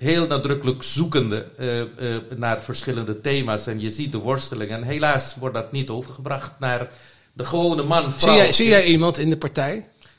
heel 0.00 0.26
nadrukkelijk 0.26 0.82
zoekende 0.82 1.46
eh, 1.58 1.80
eh, 1.80 1.86
naar 2.36 2.60
verschillende 2.60 3.20
thema's. 3.20 3.66
En 3.66 3.80
je 3.80 3.90
ziet 3.90 4.12
de 4.12 4.18
worsteling. 4.18 4.70
En 4.70 4.82
helaas 4.82 5.34
wordt 5.38 5.54
dat 5.54 5.72
niet 5.72 5.88
overgebracht 5.88 6.52
naar 6.58 6.88
de 7.32 7.44
gewone 7.44 7.82
man. 7.82 8.12
Zie 8.16 8.32
jij, 8.32 8.52
zie 8.52 8.68
jij 8.68 8.84
iemand 8.84 9.18
in 9.18 9.30
de 9.30 9.36
partij? 9.36 9.74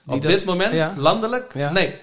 die 0.06 0.16
Op 0.16 0.22
dat- 0.22 0.32
dit 0.32 0.46
moment, 0.46 0.74
Ja. 0.74 0.94
landelijk? 0.98 1.52
Ja. 1.54 1.72
Nee. 1.72 1.88
Zou 1.88 1.98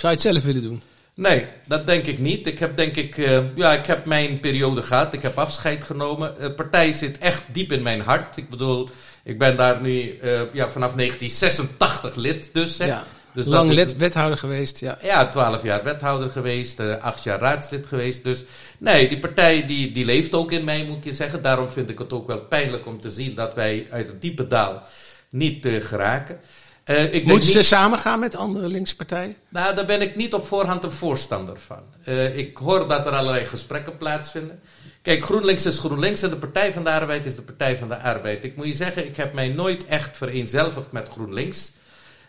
je 0.00 0.08
het 0.08 0.20
zelf 0.20 0.44
willen 0.44 0.62
doen? 0.62 0.82
Nee, 1.14 1.46
dat 1.66 1.86
denk 1.86 2.06
ik 2.06 2.18
niet. 2.18 2.46
Ik 2.46 2.58
heb 2.58 2.76
denk 2.76 2.96
ik, 2.96 3.18
eh, 3.18 3.40
ja, 3.54 3.72
ik 3.72 3.86
heb 3.86 4.04
mijn 4.04 4.40
periode 4.40 4.82
gehad. 4.82 5.12
Ik 5.12 5.22
heb 5.22 5.38
afscheid 5.38 5.84
genomen. 5.84 6.34
De 6.40 6.52
partij 6.52 6.92
zit 6.92 7.18
echt 7.18 7.42
diep 7.52 7.72
in 7.72 7.82
mijn 7.82 8.00
hart. 8.00 8.36
Ik 8.36 8.48
bedoel, 8.50 8.88
ik 9.24 9.38
ben 9.38 9.56
daar 9.56 9.80
nu 9.80 10.18
ja, 10.52 10.68
vanaf 10.70 10.94
1986 10.94 12.14
lid 12.14 12.50
dus. 12.52 12.78
Hè. 12.78 12.86
Ja. 12.86 13.04
Dus 13.34 13.46
Lang 13.46 13.70
lid, 13.72 13.96
wethouder 13.96 14.38
geweest, 14.38 14.80
ja. 14.80 14.98
Ja, 15.02 15.28
twaalf 15.28 15.62
jaar 15.62 15.84
wethouder 15.84 16.30
geweest, 16.30 16.80
eh, 16.80 16.96
acht 17.02 17.22
jaar 17.22 17.40
raadslid 17.40 17.86
geweest. 17.86 18.24
Dus 18.24 18.44
nee, 18.78 19.08
die 19.08 19.18
partij 19.18 19.66
die, 19.66 19.92
die 19.92 20.04
leeft 20.04 20.34
ook 20.34 20.52
in 20.52 20.64
mij, 20.64 20.84
moet 20.84 21.04
je 21.04 21.12
zeggen. 21.12 21.42
Daarom 21.42 21.68
vind 21.68 21.90
ik 21.90 21.98
het 21.98 22.12
ook 22.12 22.26
wel 22.26 22.40
pijnlijk 22.40 22.86
om 22.86 23.00
te 23.00 23.10
zien 23.10 23.34
dat 23.34 23.54
wij 23.54 23.86
uit 23.90 24.06
het 24.06 24.22
diepe 24.22 24.46
daal 24.46 24.82
niet 25.30 25.66
eh, 25.66 25.80
geraken. 25.80 26.40
Eh, 26.84 27.14
ik 27.14 27.24
Moeten 27.24 27.48
ze 27.48 27.62
samengaan 27.62 28.18
met 28.18 28.36
andere 28.36 28.68
linkse 28.68 28.96
partijen? 28.96 29.36
nou, 29.48 29.74
daar 29.74 29.86
ben 29.86 30.00
ik 30.00 30.16
niet 30.16 30.34
op 30.34 30.46
voorhand 30.46 30.84
een 30.84 30.92
voorstander 30.92 31.56
van. 31.66 32.14
Ik 32.34 32.56
hoor 32.56 32.88
dat 32.88 33.06
er 33.06 33.12
allerlei 33.12 33.44
gesprekken 33.44 33.96
plaatsvinden. 33.96 34.60
Kijk, 35.02 35.24
GroenLinks 35.24 35.66
is 35.66 35.78
GroenLinks 35.78 36.22
en 36.22 36.30
de 36.30 36.36
Partij 36.36 36.72
van 36.72 36.84
de 36.84 36.90
Arbeid 36.90 37.26
is 37.26 37.36
de 37.36 37.42
Partij 37.42 37.76
van 37.76 37.88
de 37.88 37.98
Arbeid. 37.98 38.44
Ik 38.44 38.56
moet 38.56 38.66
je 38.66 38.74
zeggen, 38.74 39.06
ik 39.06 39.16
heb 39.16 39.32
mij 39.32 39.48
nooit 39.48 39.86
echt 39.86 40.16
vereenzelvigd 40.16 40.92
met 40.92 41.08
GroenLinks. 41.08 41.72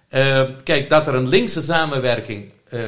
Eh, 0.10 0.44
kijk, 0.64 0.90
dat 0.90 1.08
er 1.08 1.16
een 1.16 1.28
linkse 1.28 1.62
samenwerking 1.62 2.52
eh, 2.70 2.80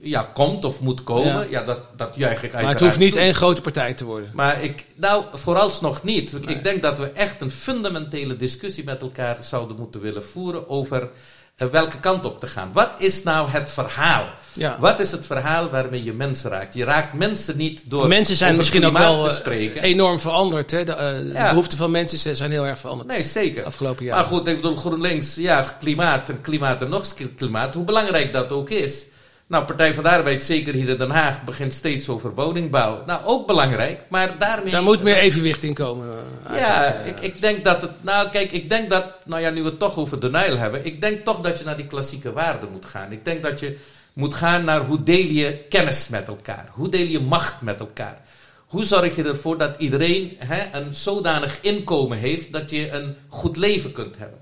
ja, 0.00 0.30
komt 0.34 0.64
of 0.64 0.80
moet 0.80 1.04
komen, 1.04 1.32
Ja. 1.32 1.46
ja. 1.50 1.62
dat, 1.62 1.78
dat 1.96 2.14
juich 2.14 2.32
ik 2.36 2.42
uiteraard 2.42 2.64
Maar 2.64 2.72
het 2.72 2.82
hoeft 2.82 2.98
niet 2.98 3.12
toe. 3.12 3.20
één 3.20 3.34
grote 3.34 3.60
partij 3.60 3.94
te 3.94 4.04
worden. 4.04 4.30
Maar 4.34 4.62
ik, 4.62 4.84
nou, 4.94 5.24
vooralsnog 5.32 6.02
niet. 6.02 6.32
Nee. 6.32 6.56
Ik 6.56 6.62
denk 6.64 6.82
dat 6.82 6.98
we 6.98 7.10
echt 7.10 7.40
een 7.40 7.50
fundamentele 7.50 8.36
discussie 8.36 8.84
met 8.84 9.02
elkaar 9.02 9.38
zouden 9.40 9.76
moeten 9.76 10.00
willen 10.00 10.24
voeren 10.24 10.68
over 10.68 11.08
welke 11.56 12.00
kant 12.00 12.24
op 12.24 12.40
te 12.40 12.46
gaan. 12.46 12.70
Wat 12.72 12.90
is 12.98 13.22
nou 13.22 13.48
het 13.48 13.70
verhaal? 13.70 14.26
Ja. 14.52 14.76
Wat 14.78 15.00
is 15.00 15.10
het 15.10 15.26
verhaal 15.26 15.70
waarmee 15.70 16.04
je 16.04 16.12
mensen 16.12 16.50
raakt? 16.50 16.74
Je 16.74 16.84
raakt 16.84 17.12
mensen 17.12 17.56
niet 17.56 17.82
door 17.84 18.08
mensen 18.08 18.36
zijn 18.36 18.56
misschien 18.56 18.86
ook 18.86 18.98
wel 18.98 19.30
eh, 19.30 19.82
enorm 19.82 20.20
veranderd. 20.20 20.70
Hè? 20.70 20.84
De, 20.84 20.92
eh, 20.92 21.14
de 21.16 21.48
behoeften 21.48 21.78
van 21.78 21.90
mensen 21.90 22.36
zijn 22.36 22.50
heel 22.50 22.66
erg 22.66 22.78
veranderd. 22.78 23.08
Nee, 23.08 23.24
zeker. 23.24 23.64
Afgelopen 23.64 24.04
jaren. 24.04 24.20
Maar 24.20 24.32
goed, 24.32 24.48
ik 24.48 24.56
bedoel, 24.56 24.76
GroenLinks, 24.76 25.34
ja, 25.34 25.76
klimaat 25.80 26.28
en 26.28 26.40
klimaat 26.40 26.82
en 26.82 26.88
nog 26.88 27.00
eens 27.00 27.30
klimaat. 27.36 27.74
Hoe 27.74 27.84
belangrijk 27.84 28.32
dat 28.32 28.50
ook 28.50 28.70
is. 28.70 29.04
Nou, 29.48 29.64
Partij 29.64 29.94
van 29.94 30.02
de 30.02 30.10
Arbeid, 30.10 30.42
zeker 30.42 30.74
hier 30.74 30.88
in 30.88 30.96
Den 30.98 31.10
Haag, 31.10 31.44
begint 31.44 31.72
steeds 31.72 32.08
over 32.08 32.34
woningbouw. 32.34 33.02
Nou, 33.06 33.24
ook 33.24 33.46
belangrijk, 33.46 34.04
maar 34.08 34.38
daarmee... 34.38 34.70
Daar 34.72 34.82
moet 34.82 35.02
meer 35.02 35.16
evenwicht 35.16 35.62
in 35.62 35.74
komen. 35.74 36.06
eh, 36.50 36.58
Ja, 36.58 36.92
ik, 36.94 37.20
ik 37.20 37.40
denk 37.40 37.64
dat 37.64 37.82
het. 37.82 37.90
Nou, 38.00 38.28
kijk, 38.28 38.52
ik 38.52 38.68
denk 38.68 38.90
dat. 38.90 39.04
Nou 39.24 39.42
ja, 39.42 39.50
nu 39.50 39.62
we 39.62 39.68
het 39.68 39.78
toch 39.78 39.96
over 39.96 40.20
de 40.20 40.30
Nijl 40.30 40.56
hebben. 40.56 40.86
Ik 40.86 41.00
denk 41.00 41.24
toch 41.24 41.40
dat 41.40 41.58
je 41.58 41.64
naar 41.64 41.76
die 41.76 41.86
klassieke 41.86 42.32
waarden 42.32 42.68
moet 42.72 42.86
gaan. 42.86 43.12
Ik 43.12 43.24
denk 43.24 43.42
dat 43.42 43.60
je 43.60 43.78
moet 44.12 44.34
gaan 44.34 44.64
naar 44.64 44.80
hoe 44.84 45.02
deel 45.02 45.26
je 45.26 45.56
kennis 45.68 46.08
met 46.08 46.28
elkaar? 46.28 46.68
Hoe 46.72 46.88
deel 46.88 47.06
je 47.06 47.20
macht 47.20 47.60
met 47.60 47.80
elkaar? 47.80 48.18
Hoe 48.66 48.84
zorg 48.84 49.16
je 49.16 49.24
ervoor 49.24 49.58
dat 49.58 49.74
iedereen 49.78 50.36
hè, 50.38 50.78
een 50.78 50.94
zodanig 50.94 51.58
inkomen 51.60 52.18
heeft 52.18 52.52
dat 52.52 52.70
je 52.70 52.90
een 52.90 53.16
goed 53.28 53.56
leven 53.56 53.92
kunt 53.92 54.16
hebben? 54.18 54.38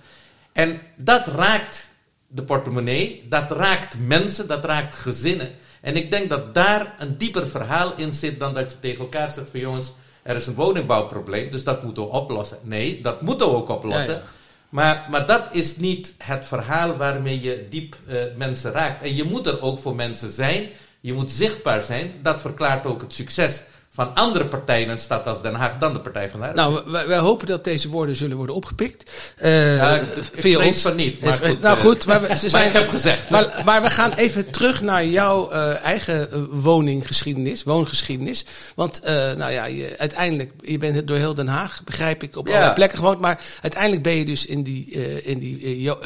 En 0.52 0.80
dat 0.96 1.26
raakt 1.26 1.88
de 2.34 2.42
portemonnee, 2.42 3.26
dat 3.28 3.50
raakt 3.50 3.96
mensen, 3.98 4.46
dat 4.46 4.64
raakt 4.64 4.94
gezinnen. 4.94 5.50
En 5.80 5.96
ik 5.96 6.10
denk 6.10 6.28
dat 6.28 6.54
daar 6.54 6.94
een 6.98 7.16
dieper 7.18 7.48
verhaal 7.48 7.92
in 7.96 8.12
zit 8.12 8.40
dan 8.40 8.54
dat 8.54 8.72
je 8.72 8.80
tegen 8.80 9.00
elkaar 9.00 9.30
zegt 9.30 9.50
van 9.50 9.60
jongens, 9.60 9.92
er 10.22 10.36
is 10.36 10.46
een 10.46 10.54
woningbouwprobleem, 10.54 11.50
dus 11.50 11.64
dat 11.64 11.82
moeten 11.82 12.02
we 12.02 12.08
oplossen. 12.08 12.58
Nee, 12.62 13.00
dat 13.00 13.22
moeten 13.22 13.46
we 13.46 13.54
ook 13.54 13.68
oplossen. 13.68 14.12
Ja, 14.12 14.18
ja. 14.18 14.24
Maar, 14.68 15.06
maar 15.10 15.26
dat 15.26 15.48
is 15.50 15.76
niet 15.76 16.14
het 16.18 16.46
verhaal 16.46 16.96
waarmee 16.96 17.40
je 17.40 17.66
diep 17.70 17.96
eh, 18.06 18.16
mensen 18.36 18.72
raakt. 18.72 19.02
En 19.02 19.14
je 19.14 19.24
moet 19.24 19.46
er 19.46 19.62
ook 19.62 19.78
voor 19.78 19.94
mensen 19.94 20.30
zijn. 20.32 20.68
Je 21.00 21.12
moet 21.12 21.30
zichtbaar 21.30 21.82
zijn. 21.82 22.12
Dat 22.22 22.40
verklaart 22.40 22.86
ook 22.86 23.00
het 23.00 23.12
succes 23.12 23.62
van 23.94 24.14
andere 24.14 24.46
partijen 24.46 24.84
in 24.84 24.90
een 24.90 24.98
stad 24.98 25.26
als 25.26 25.42
Den 25.42 25.54
Haag 25.54 25.78
dan 25.78 25.92
de 25.92 26.00
Partij 26.00 26.30
van 26.30 26.40
de 26.40 26.46
Arbeid. 26.46 26.68
Nou, 26.68 26.90
wij, 26.92 27.06
wij 27.06 27.18
hopen 27.18 27.46
dat 27.46 27.64
deze 27.64 27.88
woorden 27.88 28.16
zullen 28.16 28.36
worden 28.36 28.54
opgepikt. 28.54 29.10
Eh, 29.36 29.76
Ja, 29.76 29.94
ik- 30.42 30.58
ons. 30.58 30.82
van 30.82 30.94
niet, 30.96 31.20
maar 31.20 31.42
Eh, 31.42 31.48
goed, 31.48 31.60
nou 31.60 31.76
eh, 31.76 31.82
goed, 31.82 32.06
maar, 32.06 32.20
we- 32.20 32.26
ze 32.26 32.32
maar 32.42 32.50
zijn, 32.50 32.66
ik 32.66 32.72
heb 32.72 32.88
gezegd. 32.88 33.30
Maar, 33.30 33.62
maar 33.64 33.82
we 33.82 33.90
gaan 33.90 34.12
even 34.12 34.50
terug 34.50 34.82
naar 34.82 35.04
jouw 35.06 35.50
eigen 35.82 36.46
woninggeschiedenis, 36.62 37.62
woongeschiedenis. 37.62 38.44
Want 38.74 39.00
nou 39.36 39.50
ja, 39.52 39.64
je, 39.64 39.94
uiteindelijk, 39.98 40.50
je 40.60 40.78
bent 40.78 41.08
door 41.08 41.16
heel 41.16 41.34
Den 41.34 41.48
Haag, 41.48 41.80
begrijp 41.84 42.22
ik, 42.22 42.36
op 42.36 42.48
Ja. 42.48 42.62
alle 42.64 42.72
plekken 42.74 42.98
gewoond. 42.98 43.20
Maar 43.20 43.40
uiteindelijk 43.62 44.02
ben 44.02 44.12
je 44.12 44.24
dus 44.24 44.46
in 44.46 44.62
die, 44.62 44.90
eh, 44.94 45.26
in 45.26 45.38
die 45.38 45.82
Jo- 45.82 45.98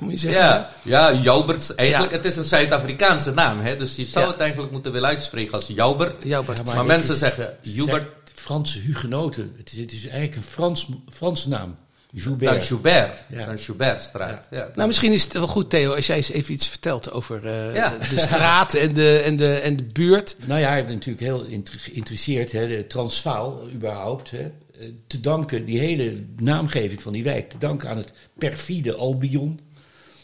moet 0.00 0.10
je 0.10 0.16
zeggen. 0.18 0.40
Ja, 0.42 0.70
ja 0.82 1.12
Jouberts. 1.12 1.74
Eigenlijk, 1.74 2.10
Ja. 2.10 2.16
het 2.16 2.26
is 2.26 2.36
een 2.36 2.44
Zuid-Afrikaanse 2.44 3.32
naam. 3.32 3.60
Hè? 3.60 3.76
Dus 3.76 3.96
je 3.96 4.04
zou 4.06 4.26
het 4.26 4.36
eigenlijk 4.40 4.72
moeten 4.72 4.92
willen 4.92 5.08
uitspreken 5.08 5.52
als 5.54 5.66
Joubert. 5.66 6.16
Joubert. 6.22 6.51
Maar 6.74 6.84
mensen 6.84 7.12
is- 7.14 7.18
zeggen 7.20 7.56
Joubert. 7.60 8.06
Franse 8.34 8.78
hugenoten. 8.78 9.52
Het 9.56 9.72
is, 9.72 9.78
het 9.78 9.92
is 9.92 10.02
eigenlijk 10.02 10.36
een 10.36 10.42
Frans, 10.42 10.88
Franse 11.12 11.48
naam. 11.48 11.76
Dan 12.10 12.22
Joubert. 12.22 12.66
Joubert. 12.66 13.18
Ja. 13.28 13.46
Dan 13.46 13.54
Joubertstraat. 13.56 14.46
Ja. 14.50 14.68
Nou, 14.74 14.86
misschien 14.86 15.12
is 15.12 15.22
het 15.24 15.32
wel 15.32 15.46
goed, 15.46 15.70
Theo, 15.70 15.94
als 15.94 16.06
jij 16.06 16.16
eens 16.16 16.30
even 16.30 16.54
iets 16.54 16.68
vertelt 16.68 17.12
over 17.12 17.46
eh, 17.46 17.74
Ja. 17.74 17.96
de 18.10 18.18
straat 18.18 18.74
en 18.74 18.92
de, 18.94 19.18
en, 19.18 19.36
de, 19.36 19.54
en 19.54 19.76
de 19.76 19.82
buurt. 19.82 20.36
Nou 20.46 20.60
ja, 20.60 20.66
hij 20.68 20.76
heeft 20.76 20.88
natuurlijk 20.88 21.20
heel 21.24 21.46
geïnteresseerd, 21.64 22.52
hè, 22.52 22.66
de 22.68 22.86
Transvaal 22.86 23.68
überhaupt, 23.74 24.30
hè, 24.30 24.38
eh, 24.38 24.86
te 25.06 25.20
danken, 25.20 25.64
die 25.64 25.78
hele 25.78 26.16
naamgeving 26.36 27.02
van 27.02 27.12
die 27.12 27.22
wijk, 27.24 27.50
te 27.50 27.58
danken 27.58 27.88
aan 27.88 27.96
het 27.96 28.12
perfide 28.38 28.94
Albion. 28.94 29.60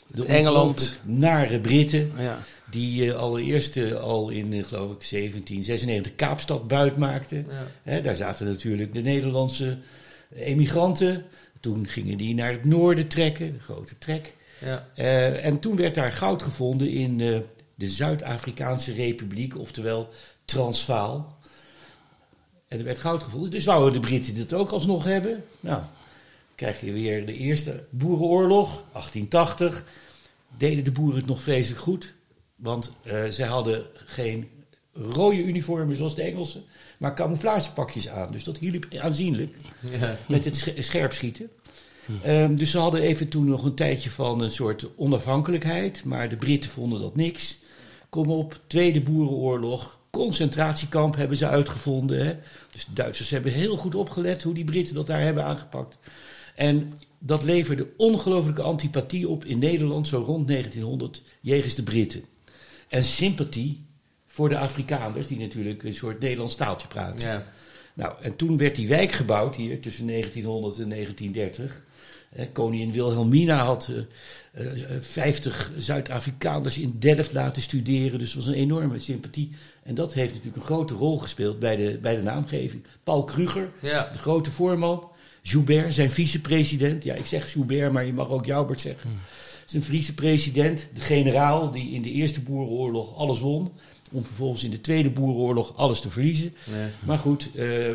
De 0.07 0.27
Engeland. 0.27 0.97
nare 1.03 1.61
Britten, 1.61 2.13
Ja. 2.19 2.39
Die 2.71 3.13
eh, 3.13 3.19
allereerst 3.19 3.95
al 3.95 4.29
in, 4.29 4.53
eh, 4.53 4.65
geloof 4.65 4.93
ik, 4.93 5.03
1796 5.03 6.15
Kaapstad 6.15 6.69
buit 6.69 6.97
maakten. 6.97 7.47
Ja. 7.49 7.67
Hè, 7.83 8.01
daar 8.01 8.17
zaten 8.17 8.47
natuurlijk 8.47 8.93
de 8.93 9.01
Nederlandse 9.01 9.79
emigranten. 10.35 11.25
Toen 11.61 11.87
gingen 11.87 12.19
die 12.19 12.35
naar 12.35 12.53
het 12.53 12.65
noorden 12.65 13.09
trekken, 13.09 13.53
de 13.53 13.61
grote 13.61 13.99
trek. 13.99 14.35
Ja. 14.65 14.89
Eh, 14.95 15.45
en 15.45 15.59
toen 15.59 15.77
werd 15.77 15.95
daar 15.95 16.13
goud 16.13 16.43
gevonden 16.43 16.91
in 16.91 17.19
de 17.75 17.89
Zuid-Afrikaanse 17.89 18.93
Republiek, 18.93 19.59
oftewel 19.59 20.09
Transvaal. 20.45 21.37
En 22.69 22.79
er 22.79 22.85
werd 22.85 22.99
goud 22.99 23.23
gevonden. 23.23 23.51
Dus 23.51 23.65
wouden 23.65 23.93
de 23.93 24.01
Britten 24.01 24.35
dit 24.35 24.53
ook 24.53 24.71
alsnog 24.71 25.05
hebben. 25.05 25.45
Nou, 25.61 25.83
krijg 26.55 26.81
je 26.81 26.93
weer 26.93 27.27
de 27.27 27.37
eerste 27.37 27.85
boerenoorlog, 27.91 28.85
1880. 28.93 29.85
Deden 30.57 30.85
de 30.85 30.93
boeren 30.93 31.17
het 31.17 31.27
nog 31.27 31.43
vreselijk 31.43 31.81
goed. 31.81 32.15
Want 32.59 32.93
eh 33.03 33.25
zij 33.31 33.47
hadden 33.47 33.87
geen 33.95 34.49
rode 34.93 35.43
uniformen 35.43 35.97
zoals 35.97 36.15
de 36.15 36.23
Engelsen, 36.23 36.63
maar 36.99 37.15
camouflagepakjes 37.15 38.09
aan. 38.09 38.33
Dus 38.33 38.45
dat 38.45 38.59
hielp 38.59 38.87
aanzienlijk 38.95 39.57
Ja. 40.01 40.17
met 40.29 40.45
het 40.45 40.57
sche- 40.57 40.83
scherpschieten. 40.83 41.51
Ehm, 42.23 42.55
dus 42.55 42.71
ze 42.71 42.79
hadden 42.79 43.01
even 43.03 43.29
toen 43.29 43.45
nog 43.45 43.65
een 43.65 43.75
tijdje 43.75 44.11
van 44.11 44.41
een 44.41 44.51
soort 44.51 44.87
onafhankelijkheid. 44.97 46.05
Maar 46.05 46.29
de 46.29 46.37
Britten 46.37 46.71
vonden 46.71 47.01
dat 47.01 47.17
niks. 47.17 47.59
Kom 48.09 48.31
op, 48.31 48.61
Tweede 48.67 49.01
Boerenoorlog. 49.03 49.99
Concentratiekamp 50.11 51.17
hebben 51.17 51.37
ze 51.37 51.49
uitgevonden. 51.49 52.27
Hè? 52.27 52.35
Dus 52.71 52.85
de 52.85 52.93
Duitsers 52.93 53.31
hebben 53.31 53.53
heel 53.53 53.77
goed 53.77 53.95
opgelet 53.95 54.43
hoe 54.43 54.55
die 54.55 54.65
Britten 54.65 54.95
dat 54.95 55.07
daar 55.07 55.21
hebben 55.21 55.45
aangepakt. 55.45 55.99
En 56.57 56.93
dat 57.19 57.45
leverde 57.45 57.89
ongelooflijke 57.97 58.63
antipathie 58.63 59.29
op 59.29 59.45
in 59.45 59.59
Nederland, 59.59 60.09
zo 60.09 60.23
rond 60.27 60.49
1900, 60.49 61.23
jegens 61.41 61.75
de 61.75 61.83
Britten. 61.83 62.23
En 62.89 63.05
sympathie 63.05 63.85
voor 64.27 64.49
de 64.49 64.59
Afrikaners, 64.59 65.27
die 65.27 65.39
natuurlijk 65.39 65.83
een 65.83 65.95
soort 65.95 66.21
Nederlands 66.21 66.55
taaltje 66.55 66.89
praten. 66.89 67.29
Ja. 67.29 67.45
Nou, 67.95 68.15
en 68.21 68.37
toen 68.37 68.57
werd 68.57 68.75
die 68.75 68.89
wijk 68.89 69.13
gebouwd 69.13 69.57
hier 69.57 69.81
tussen 69.81 70.07
1900 70.07 70.79
en 70.79 70.89
1930. 70.89 71.83
Eh, 72.33 72.47
koningin 72.53 72.93
Wilhelmina 72.93 73.65
had 73.65 73.91
eh, 74.53 74.83
eh, 74.83 75.01
50 75.01 75.73
Zuid-Afrikaners 75.79 76.79
in 76.79 76.97
Delft 76.99 77.33
laten 77.33 77.63
studeren. 77.63 78.19
Dus 78.19 78.29
het 78.29 78.45
was 78.45 78.47
een 78.55 78.61
enorme 78.61 78.99
sympathie. 78.99 79.51
En 79.83 79.95
dat 79.95 80.15
heeft 80.15 80.31
natuurlijk 80.31 80.57
een 80.57 80.63
grote 80.63 80.95
rol 80.95 81.19
gespeeld 81.19 81.59
bij 81.59 81.77
de, 81.77 81.99
bij 82.03 82.17
de 82.17 82.23
naamgeving. 82.23 82.85
Paul 83.03 83.25
Kruger, 83.25 83.71
Ja. 83.81 84.09
de 84.13 84.19
grote 84.19 84.51
voorman. 84.51 85.11
Joubert, 85.43 85.95
zijn 85.95 86.11
vicepresident. 86.11 87.05
Ja, 87.05 87.15
ik 87.15 87.27
zeg 87.27 87.53
Joubert, 87.53 87.93
maar 87.93 88.05
je 88.05 88.13
mag 88.13 88.29
ook 88.29 88.47
Joubert 88.47 88.81
zeggen. 88.81 89.11
Zijn 89.69 89.83
vicepresident, 89.83 90.89
de 90.95 91.01
generaal 91.01 91.71
die 91.71 91.91
in 91.91 92.03
de 92.03 92.11
Eerste 92.11 92.41
Boerenoorlog 92.41 93.17
alles 93.17 93.41
won. 93.41 93.69
Om 94.13 94.25
vervolgens 94.25 94.65
in 94.65 94.71
de 94.71 94.81
Tweede 94.81 95.11
Boerenoorlog 95.11 95.77
alles 95.77 96.01
te 96.01 96.11
verliezen. 96.11 96.55
Nee. 96.73 96.89
Maar 97.07 97.19
goed, 97.19 97.51
eh, 97.55 97.95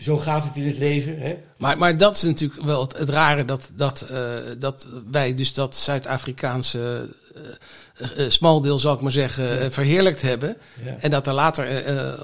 zo 0.00 0.18
gaat 0.18 0.44
het 0.44 0.56
in 0.56 0.66
het 0.66 0.78
leven. 0.78 1.18
Hè? 1.18 1.36
Maar, 1.56 1.78
maar 1.78 1.96
dat 1.96 2.16
is 2.16 2.22
natuurlijk 2.22 2.62
wel 2.62 2.80
het, 2.80 2.98
het 2.98 3.08
rare 3.08 3.44
dat, 3.44 3.70
dat, 3.74 4.06
eh, 4.10 4.18
dat 4.58 4.86
wij 5.10 5.34
dus 5.34 5.52
dat 5.52 5.76
Zuid-Afrikaanse 5.76 7.08
eh, 7.34 8.24
eh, 8.24 8.30
smaldeel, 8.30 8.78
zal 8.78 8.94
ik 8.94 9.00
maar 9.00 9.12
zeggen, 9.12 9.72
verheerlijkt 9.72 10.22
hebben. 10.22 10.56
Ja. 10.84 10.96
En 11.00 11.10
dat 11.10 11.26
er 11.26 11.32
later 11.32 11.68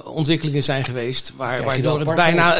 ontwikkelingen 0.05 0.63
zijn 0.63 0.85
geweest 0.85 1.33
waar, 1.37 1.63
waardoor 1.63 2.01
het 2.01 2.15
bijna 2.15 2.57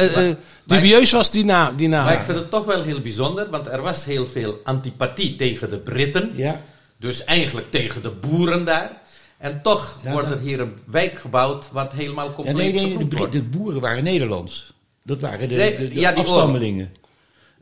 dubieus 0.65 1.11
was, 1.11 1.31
die 1.31 1.45
naam. 1.45 1.75
Die 1.75 1.87
naam. 1.87 2.05
Maar 2.05 2.13
ik 2.13 2.25
vind 2.25 2.39
het 2.39 2.49
toch 2.49 2.65
wel 2.65 2.83
heel 2.83 3.01
bijzonder, 3.01 3.49
want 3.49 3.67
er 3.67 3.81
was 3.81 4.05
heel 4.05 4.27
veel 4.27 4.59
antipathie 4.63 5.35
tegen 5.35 5.69
de 5.69 5.77
Britten. 5.77 6.31
Ja, 6.35 6.61
Dus 6.97 7.23
eigenlijk 7.23 7.71
tegen 7.71 8.01
de 8.01 8.11
boeren 8.11 8.65
daar. 8.65 9.05
En 9.37 9.61
toch 9.61 9.99
Ja, 10.03 10.11
wordt 10.11 10.29
er 10.29 10.39
hier 10.39 10.59
een 10.59 10.73
wijk 10.85 11.19
gebouwd 11.19 11.71
wat 11.71 11.93
helemaal 11.93 12.27
ja 12.27 12.33
compleet 12.33 12.73
nee, 12.73 12.95
nee, 12.95 13.07
de, 13.07 13.29
de 13.29 13.41
boeren 13.41 13.81
waren 13.81 14.03
Nederlands. 14.03 14.73
Dat 15.03 15.21
waren 15.21 15.49
de, 15.49 15.55
de, 15.55 15.99
ja, 15.99 16.13
afstammelingen. 16.13 16.93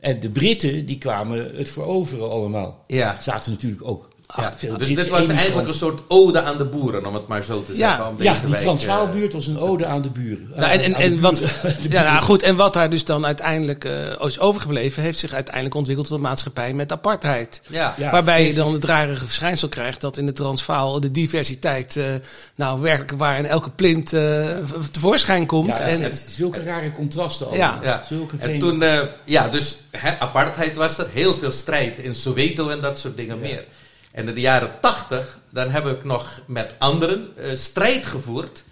En 0.00 0.20
de 0.20 0.30
Britten, 0.30 0.86
die 0.86 0.98
kwamen 0.98 1.56
het 1.56 1.70
veroveren 1.70 2.30
allemaal. 2.30 2.82
Ja. 2.86 3.20
Zaten 3.20 3.52
natuurlijk 3.52 3.84
ook 3.84 4.08
Ja, 4.36 4.76
dus 4.76 4.94
dit 4.94 5.08
was 5.08 5.28
eigenlijk 5.28 5.68
een 5.68 5.74
soort 5.74 6.00
ode 6.08 6.42
aan 6.42 6.58
de 6.58 6.64
boeren, 6.64 7.06
om 7.06 7.14
het 7.14 7.26
maar 7.26 7.42
zo 7.42 7.64
te 7.64 7.76
Ja, 7.76 7.96
zeggen. 7.96 8.14
Ja, 8.18 8.30
deze 8.30 8.40
die 8.40 8.50
wijk, 8.50 8.62
Transvaalbuurt 8.62 9.32
was 9.32 9.46
een 9.46 9.58
ode 9.58 9.86
aan 9.86 10.02
de 10.02 10.10
buren. 10.10 10.48
Nou, 10.56 10.70
en, 10.80 10.94
en, 10.94 11.20
wat, 11.20 11.40
ja, 11.88 12.02
nou, 12.02 12.22
goed, 12.22 12.42
en 12.42 12.56
wat 12.56 12.72
daar 12.74 12.90
dus 12.90 13.04
dan 13.04 13.26
uiteindelijk 13.26 13.84
eh, 13.84 13.92
is 14.26 14.38
overgebleven, 14.40 15.02
heeft 15.02 15.18
zich 15.18 15.32
uiteindelijk 15.32 15.74
ontwikkeld 15.74 16.06
tot 16.08 16.16
een 16.16 16.22
maatschappij 16.22 16.72
met 16.72 16.92
apartheid. 16.92 17.60
Ja. 17.66 17.94
Ja. 17.96 18.10
Waarbij 18.10 18.46
je 18.46 18.54
dan 18.54 18.72
het 18.72 18.84
rare 18.84 19.16
verschijnsel 19.16 19.68
krijgt 19.68 20.00
dat 20.00 20.16
in 20.16 20.26
de 20.26 20.32
Transvaal 20.32 21.00
de 21.00 21.10
diversiteit 21.10 21.96
eh, 21.96 22.04
nou 22.54 22.80
werkelijk 22.80 23.12
waar 23.12 23.38
in 23.38 23.46
elke 23.46 23.70
plint 23.70 24.12
eh, 24.12 24.46
tevoorschijn 24.90 25.46
komt. 25.46 25.76
Ja, 25.76 25.80
en, 25.80 26.02
het- 26.02 26.24
zulke 26.28 26.62
rare 26.62 26.92
contrasten 26.92 27.46
Ja. 27.52 27.68
allemaal. 27.68 27.84
Ja. 27.84 28.02
Zulke 28.08 28.36
En 28.38 28.58
toen, 28.58 28.82
eh, 28.82 29.00
ja, 29.24 29.48
dus 29.48 29.76
hè, 29.90 30.18
apartheid 30.18 30.76
was 30.76 30.98
er, 30.98 31.06
heel 31.12 31.34
veel 31.34 31.50
strijd 31.50 31.98
in 31.98 32.14
Soweto 32.14 32.68
en 32.68 32.80
dat 32.80 32.98
soort 32.98 33.16
dingen 33.16 33.38
meer. 33.40 33.64
En 34.16 34.28
in 34.28 34.34
de 34.34 34.40
jaren 34.40 34.70
tachtig, 34.80 35.38
dan 35.50 35.68
heb 35.70 35.86
ik 35.86 36.04
nog 36.04 36.40
met 36.46 36.74
anderen 36.78 37.28
eh, 37.36 37.56
strijd 37.56 38.06
gevoerd 38.06 38.64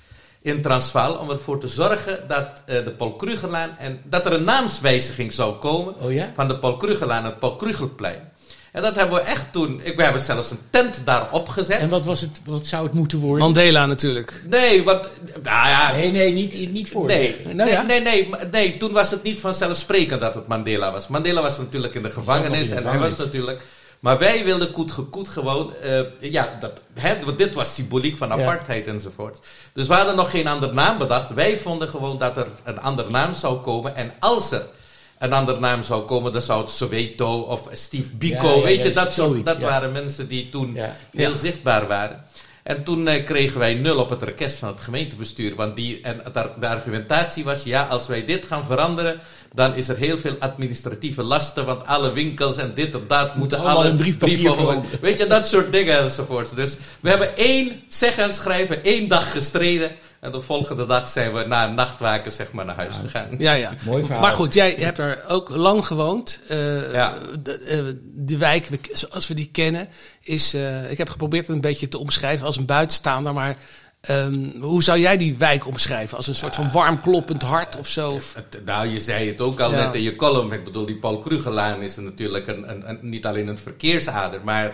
in 0.43 0.63
Transvaal 0.63 1.15
om 1.15 1.31
ervoor 1.31 1.61
te 1.61 1.69
zorgen 1.69 2.25
dat 2.29 2.63
eh, 2.67 2.85
de 2.85 2.91
Paul 2.91 3.17
Krugerlaan 3.17 3.77
en 3.79 4.01
dat 4.05 4.27
er 4.27 4.33
een 4.33 4.45
naamswijziging 4.45 5.33
zou 5.33 5.55
komen 5.55 5.95
Oh 6.01 6.13
ja? 6.13 6.33
van 6.35 6.49
de 6.49 6.59
Paul 6.59 6.77
Krugerlaan 6.77 7.23
naar 7.23 7.31
het 7.31 7.41
Paul 7.41 7.57
Krugerplein. 7.57 8.33
En 8.73 8.83
dat 8.83 8.95
hebben 8.95 9.15
we 9.15 9.21
echt 9.21 9.53
toen, 9.53 9.81
ik, 9.83 9.97
we 9.97 10.03
hebben 10.03 10.21
zelfs 10.21 10.51
een 10.51 10.59
tent 10.71 11.01
daar 11.05 11.33
opgezet. 11.33 11.79
En 11.79 11.89
wat, 11.89 12.05
was 12.05 12.21
het, 12.21 12.41
wat 12.45 12.67
zou 12.67 12.87
het 12.87 12.95
moeten 12.95 13.19
worden? 13.19 13.45
Mandela 13.45 13.87
natuurlijk. 13.87 14.43
Nee, 14.47 14.83
wat, 14.83 15.09
nou 15.43 15.69
ja, 15.69 15.93
Nee, 15.93 16.11
nee, 16.11 16.33
niet, 16.33 16.73
niet 16.73 16.91
voor. 16.91 17.07
Nee, 17.07 17.37
Nou 17.45 17.55
nee, 17.57 17.69
ja. 17.69 17.83
nee, 17.83 18.01
nee, 18.01 18.29
maar- 18.29 18.47
nee, 18.51 18.77
toen 18.77 18.93
was 18.93 19.11
het 19.11 19.23
niet 19.23 19.41
vanzelfsprekend 19.41 20.21
dat 20.21 20.35
het 20.35 20.47
Mandela 20.47 20.93
was. 20.93 21.09
Mandela 21.09 21.43
was 21.43 21.59
natuurlijk 21.59 21.95
in 21.95 22.03
de 22.03 22.11
gevangenis 22.11 22.69
in 22.69 22.69
de 22.69 22.75
en 22.75 22.87
hij 22.87 22.99
was 22.99 23.17
natuurlijk... 23.17 23.61
Maar 24.05 24.19
wij 24.19 24.45
wilden 24.45 24.71
koet 24.71 24.91
gekoet 24.91 25.29
gewoon... 25.29 25.75
eh, 25.75 26.01
ja, 26.21 26.57
dat, 26.61 26.73
hè, 26.95 27.25
want 27.25 27.39
dit 27.39 27.55
was 27.55 27.75
symboliek 27.75 28.17
van 28.17 28.29
Ja. 28.29 28.35
apartheid 28.35 28.87
enzovoort. 28.87 29.39
Dus 29.73 29.87
we 29.87 29.95
hadden 29.95 30.17
nog 30.17 30.31
geen 30.31 30.47
andere 30.47 30.73
naam 30.73 30.99
bedacht. 30.99 31.31
Wij 31.35 31.59
vonden 31.59 31.89
gewoon 31.89 32.19
dat 32.19 32.37
er 32.37 32.47
een 32.65 32.81
andere 32.81 33.11
naam 33.11 33.35
zou 33.35 33.59
komen. 33.61 33.97
En 33.97 34.13
als 34.21 34.51
er 34.51 34.63
een 35.19 35.33
andere 35.33 35.61
naam 35.61 35.83
zou 35.83 36.03
komen, 36.03 36.33
dan 36.33 36.43
zou 36.43 36.61
het 36.61 36.71
Soweto 36.71 37.41
of 37.41 37.69
Steve 37.73 38.11
Biko... 38.13 38.49
Ja, 38.49 38.55
ja, 38.57 38.63
weet 38.63 38.83
je, 38.83 38.89
ja, 38.89 38.95
dat, 38.95 39.13
zoiets, 39.13 39.45
dat 39.45 39.59
ja. 39.61 39.67
waren 39.67 39.93
mensen 39.93 40.29
die 40.29 40.49
toen 40.49 40.75
Ja. 40.75 40.97
heel 41.13 41.31
Ja. 41.31 41.37
zichtbaar 41.37 41.87
waren. 41.87 42.25
En 42.65 42.85
toen 42.85 43.09
eh, 43.09 43.25
kregen 43.25 43.59
wij 43.59 43.75
nul 43.75 43.99
op 43.99 44.11
het 44.11 44.23
request 44.23 44.57
van 44.59 44.69
het 44.69 44.81
gemeentebestuur. 44.81 45.55
Want 45.55 45.77
die, 45.77 46.01
en 46.03 46.21
de, 46.33 46.51
de 46.61 46.69
argumentatie 46.69 47.45
was, 47.45 47.63
ja, 47.63 47.83
als 47.83 48.07
wij 48.07 48.25
dit 48.25 48.45
gaan 48.47 48.65
veranderen, 48.65 49.21
dan 49.55 49.75
is 49.75 49.89
er 49.89 49.97
heel 49.97 50.19
veel 50.19 50.37
administratieve 50.39 51.23
lasten. 51.23 51.67
Want 51.67 51.87
alle 51.87 52.13
winkels 52.13 52.57
en 52.57 52.75
dit 52.75 52.95
en 52.95 53.03
dat 53.07 53.37
moeten 53.37 53.59
allemaal 53.59 53.77
alle 53.77 53.95
brieven- 53.95 54.55
veranderen. 54.55 54.99
Weet 55.01 55.19
je, 55.19 55.27
dat 55.27 55.47
soort 55.47 55.73
dingen 55.73 55.99
enzovoort. 55.99 56.57
Dus 56.57 56.77
we 57.01 57.09
hebben 57.09 57.37
één 57.37 57.83
zeggen 57.89 58.25
en 58.25 58.33
schrijven, 58.33 58.85
één 58.85 59.09
dag 59.09 59.33
gestreden. 59.33 59.91
En 60.25 60.33
de 60.33 60.41
volgende 60.41 60.87
dag 60.87 61.09
zijn 61.09 61.33
we 61.33 61.45
na 61.47 61.65
een 61.69 61.75
nachtwaken 61.75 62.33
zeg 62.33 62.53
maar 62.53 62.65
naar 62.65 62.77
huis 62.77 62.95
gegaan. 63.05 63.29
Ja, 63.39 63.53
ja. 63.53 63.73
Mooi 63.87 64.03
verhaal. 64.05 64.21
Maar 64.23 64.33
goed, 64.33 64.55
jij 64.55 64.75
hebt 64.79 64.99
er 64.99 65.23
ook 65.29 65.49
lang 65.49 65.87
gewoond. 65.87 66.41
Eh, 66.49 66.93
Ja. 66.93 67.15
de, 67.43 67.53
eh, 67.59 67.83
de 68.15 68.37
wijk, 68.37 68.69
zoals 68.93 69.29
we 69.29 69.35
die 69.35 69.49
kennen, 69.53 69.89
is. 70.21 70.55
eh, 70.55 70.91
ik 70.91 70.99
heb 70.99 71.09
geprobeerd 71.09 71.47
het 71.47 71.55
een 71.57 71.61
beetje 71.63 71.89
te 71.89 71.99
omschrijven 71.99 72.47
als 72.47 72.57
een 72.57 72.67
buitenstaander. 72.67 73.33
Maar 73.35 73.57
ehm, 74.01 74.51
hoe 74.61 74.83
zou 74.83 74.99
jij 74.99 75.17
die 75.17 75.35
wijk 75.39 75.67
omschrijven? 75.67 76.17
Als 76.17 76.27
een 76.27 76.35
soort 76.35 76.55
van 76.55 76.71
warm 76.73 77.01
kloppend 77.01 77.43
hart 77.43 77.77
of 77.77 77.87
zo? 77.87 78.19
Nou, 78.65 78.87
je 78.89 79.01
zei 79.01 79.29
het 79.29 79.41
ook 79.41 79.61
al 79.61 79.71
Ja. 79.73 79.85
net 79.85 79.95
in 79.95 80.03
je 80.03 80.17
column. 80.17 80.53
Ik 80.53 80.65
bedoel, 80.65 80.87
die 80.87 80.99
Paul 80.99 81.19
Krugerlaan 81.19 81.83
is 81.83 81.97
natuurlijk 81.97 82.47
een, 82.47 82.71
een, 82.71 82.89
een- 82.89 82.99
niet 83.03 83.27
alleen 83.27 83.49
een 83.49 83.59
verkeersader, 83.59 84.41
maar... 84.45 84.73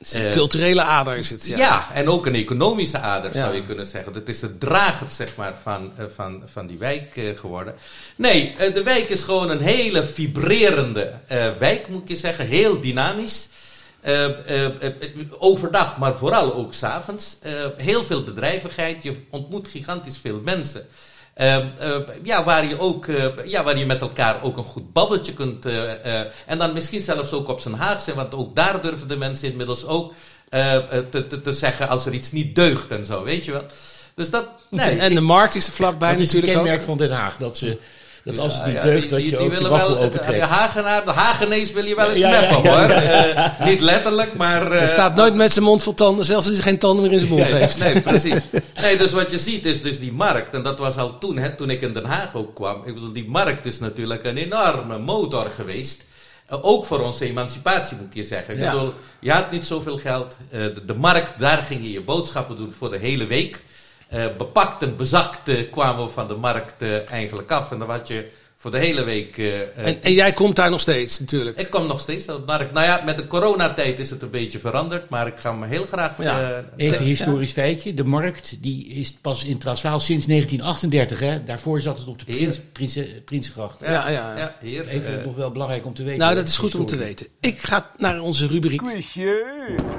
Is 0.00 0.12
een 0.12 0.26
eh, 0.26 0.32
culturele 0.32 0.82
ader 0.82 1.16
is 1.16 1.30
het. 1.30 1.46
Ja. 1.46 1.56
ja. 1.56 1.88
en 1.94 2.08
ook 2.08 2.26
een 2.26 2.34
economische 2.34 2.98
ader 2.98 3.32
zou 3.32 3.54
je 3.54 3.64
kunnen 3.64 3.86
zeggen. 3.86 4.14
Het 4.14 4.28
is 4.28 4.40
de 4.40 4.58
drager 4.58 5.06
zeg 5.10 5.36
maar, 5.36 5.54
van, 5.62 5.92
eh, 5.96 6.04
van, 6.14 6.42
van 6.46 6.66
die 6.66 6.78
wijk 6.78 7.16
eh, 7.16 7.38
geworden. 7.38 7.74
Nee, 8.16 8.54
de 8.72 8.82
wijk 8.82 9.08
is 9.08 9.22
gewoon 9.22 9.50
een 9.50 9.60
hele 9.60 10.04
vibrerende 10.04 11.12
wijk, 11.58 11.88
moet 11.88 12.08
je 12.08 12.16
zeggen. 12.16 12.46
Heel 12.46 12.80
dynamisch. 12.80 13.48
Overdag, 15.38 15.98
maar 15.98 16.14
vooral 16.14 16.54
ook 16.54 16.74
s'avonds. 16.74 17.36
avonds. 17.42 17.76
heel 17.76 18.04
veel 18.04 18.22
bedrijvigheid. 18.22 19.02
Je 19.02 19.14
ontmoet 19.30 19.68
gigantisch 19.68 20.18
veel 20.18 20.40
mensen. 20.44 20.86
Eh, 21.40 21.56
eh, 21.56 22.00
ja, 22.22 22.44
waar 22.44 22.66
je 22.66 22.78
ook, 22.80 23.06
eh, 23.06 23.26
ja, 23.44 23.62
waar 23.64 23.78
je 23.78 23.86
met 23.86 24.00
elkaar 24.00 24.42
ook 24.42 24.56
een 24.56 24.64
goed 24.64 24.92
babbeltje 24.92 25.32
kunt. 25.32 25.66
eh, 25.66 26.20
eh, 26.20 26.26
en 26.46 26.58
dan 26.58 26.72
misschien 26.72 27.00
zelfs 27.00 27.32
ook 27.32 27.48
op 27.48 27.60
zijn 27.60 27.74
Haagse, 27.74 28.14
want 28.14 28.34
ook 28.34 28.56
daar 28.56 28.82
durven 28.82 29.08
de 29.08 29.16
mensen 29.16 29.48
inmiddels 29.50 29.86
ook 29.86 30.12
te, 30.48 31.26
te, 31.28 31.40
te 31.40 31.52
zeggen 31.52 31.88
als 31.88 32.06
er 32.06 32.12
iets 32.12 32.32
niet 32.32 32.54
deugt 32.54 32.90
en 32.90 33.04
zo, 33.04 33.24
weet 33.24 33.44
je 33.44 33.50
wel. 33.52 33.64
Dus 34.14 34.30
dat. 34.30 34.48
Nee, 34.70 34.98
en 34.98 35.14
de 35.14 35.20
markt 35.20 35.54
is 35.54 35.66
er 35.66 35.72
vlakbij 35.72 36.10
dat 36.10 36.20
is 36.20 36.28
een 36.28 36.34
natuurlijk 36.34 36.58
ook. 36.58 36.64
kenmerk 36.64 36.86
van 36.86 36.98
Den 36.98 37.10
Haag. 37.10 37.36
Dat, 37.36 37.58
ze, 37.58 37.78
dat 38.34 38.44
als 38.44 38.54
het 38.54 38.66
niet 38.66 38.74
ja, 38.74 38.82
deugt, 38.82 39.00
die- 39.00 39.10
dat 39.10 39.22
je 39.22 39.28
die 39.28 39.38
ook 39.38 39.44
je 39.44 39.50
willen 39.50 39.70
waffel 39.70 39.94
wel, 39.94 40.02
opentrekt. 40.04 40.40
De 40.40 40.46
Hagenaar, 40.46 41.04
de 41.04 41.10
Hagenees 41.10 41.72
wil 41.72 41.84
je 41.84 41.94
wel 41.94 42.08
eens 42.08 42.18
Ja, 42.18 42.30
ja, 42.32 42.40
meppen 42.40 42.62
ja, 42.62 42.78
hoor. 42.80 42.90
Eh, 42.90 43.66
niet 43.66 43.80
letterlijk, 43.80 44.34
maar... 44.34 44.66
Hij 44.70 44.78
eh, 44.80 44.88
staat 44.88 45.14
nooit 45.16 45.34
met 45.34 45.52
zijn 45.52 45.64
mond 45.64 45.82
vol 45.82 45.94
tanden, 45.94 46.24
zelfs 46.24 46.46
als 46.46 46.54
hij 46.56 46.64
geen 46.64 46.78
tanden 46.78 47.02
meer 47.04 47.12
in 47.12 47.18
zijn 47.20 47.30
mond 47.32 47.44
heeft. 47.46 47.78
Nee, 47.78 48.00
precies. 48.00 48.40
Nee, 48.80 48.96
dus 48.96 49.12
wat 49.12 49.30
je 49.30 49.38
ziet 49.38 49.64
is 49.64 49.82
dus 49.82 50.00
die 50.00 50.12
markt. 50.12 50.54
En 50.54 50.62
dat 50.62 50.78
was 50.78 50.96
al 50.96 51.18
toen, 51.18 51.36
hè, 51.38 51.54
toen 51.56 51.70
ik 51.70 51.80
in 51.80 51.92
Den 51.92 52.04
Haag 52.04 52.34
ook 52.34 52.54
kwam. 52.54 52.82
Ik 52.84 52.94
bedoel, 52.94 53.12
die 53.12 53.28
markt 53.28 53.66
is 53.66 53.78
natuurlijk 53.78 54.24
een 54.24 54.36
enorme 54.36 54.98
motor 54.98 55.50
geweest. 55.54 56.04
Eh, 56.46 56.58
ook 56.60 56.84
voor 56.86 57.00
onze 57.00 57.24
emancipatie 57.24 57.96
moet 57.96 58.14
je 58.14 58.24
zeggen. 58.24 58.54
Ik 58.54 58.60
Ja. 58.60 58.72
bedoel, 58.72 58.94
je 59.20 59.32
had 59.32 59.50
niet 59.50 59.66
zoveel 59.66 59.98
geld. 59.98 60.36
Eh, 60.50 60.60
de, 60.60 60.84
de 60.86 60.94
markt, 60.94 61.30
daar 61.38 61.62
ging 61.62 61.82
je 61.82 61.92
je 61.92 62.00
boodschappen 62.00 62.56
doen 62.56 62.74
voor 62.78 62.90
de 62.90 62.98
hele 62.98 63.26
week. 63.26 63.60
Eh, 64.10 64.24
bepakt 64.38 64.82
en 64.82 64.96
bezakt 64.96 65.48
eh, 65.48 65.70
kwamen 65.70 66.04
we 66.04 66.10
van 66.10 66.28
de 66.28 66.34
markt 66.34 66.82
eh, 66.82 67.10
eigenlijk 67.10 67.50
af. 67.50 67.70
En 67.70 67.78
dan 67.78 67.90
had 67.90 68.08
je 68.08 68.28
voor 68.56 68.70
de 68.70 68.78
hele 68.78 69.04
week... 69.04 69.38
En, 69.76 70.02
en 70.02 70.12
jij 70.12 70.32
komt 70.32 70.56
daar 70.56 70.70
nog 70.70 70.80
steeds 70.80 71.20
natuurlijk. 71.20 71.58
ik 71.58 71.70
kom 71.70 71.86
nog 71.86 72.00
steeds 72.00 72.28
op 72.28 72.36
de 72.36 72.42
markt. 72.46 72.72
Nou 72.72 72.86
ja, 72.86 73.02
met 73.04 73.18
de 73.18 73.26
coronatijd 73.26 73.98
is 73.98 74.10
het 74.10 74.22
een 74.22 74.30
beetje 74.30 74.58
veranderd. 74.58 75.08
Maar 75.08 75.26
ik 75.26 75.36
ga 75.36 75.52
me 75.52 75.66
heel 75.66 75.86
graag... 75.86 76.22
Ja. 76.22 76.64
Even 76.76 76.98
een 76.98 77.06
historisch 77.06 77.52
feitje. 77.52 77.94
De 77.94 78.04
markt 78.04 78.56
die 78.60 78.86
is 78.86 79.12
pas 79.12 79.44
in 79.44 79.58
Transvaal 79.58 80.00
sinds 80.00 80.26
1938. 80.26 81.20
Hè? 81.20 81.44
Daarvoor 81.44 81.80
zat 81.80 81.98
het 81.98 82.08
op 82.08 82.26
de 82.26 82.32
Heer. 82.32 82.38
Prins, 82.38 82.60
Prins, 82.72 82.98
Prinsengracht. 83.24 83.78
Ja, 83.80 83.90
ja, 83.90 84.10
ja. 84.10 84.36
ja 84.36 84.56
hier. 84.60 84.88
Even 84.88 85.22
nog 85.24 85.36
wel 85.36 85.50
belangrijk 85.50 85.86
om 85.86 85.94
te 85.94 86.02
weten. 86.02 86.20
Nou, 86.20 86.34
dat 86.34 86.48
is 86.48 86.58
goed 86.58 86.74
om 86.74 86.86
te 86.86 86.96
weten. 86.96 87.26
Ik 87.40 87.58
ga 87.62 87.90
naar 87.96 88.20
onze 88.20 88.46
rubriek. 88.46 88.82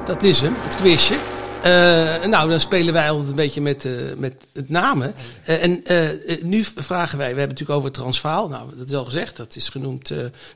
Dat 0.05 0.23
is 0.23 0.39
hem, 0.39 0.53
het 0.57 0.75
quizje. 0.75 1.40
Eh, 1.63 2.25
nou, 2.25 2.49
dan 2.49 2.59
spelen 2.59 2.93
wij 2.93 3.09
altijd 3.09 3.29
een 3.29 3.35
beetje 3.35 3.61
met, 3.61 3.85
eh, 3.85 3.91
met 4.17 4.33
het 4.53 4.69
namen. 4.69 5.13
Eh, 5.45 5.63
en 5.63 5.83
nu 6.41 6.63
vragen 6.63 7.17
wij, 7.17 7.33
we 7.33 7.39
hebben 7.39 7.39
het 7.39 7.59
natuurlijk 7.59 7.79
over 7.79 7.91
Transvaal. 7.91 8.47
Nou, 8.49 8.69
dat 8.77 8.87
is 8.87 8.93
al 8.95 9.05
gezegd, 9.05 9.37
dat 9.37 9.55
is 9.55 9.69
genoemd, 9.69 10.07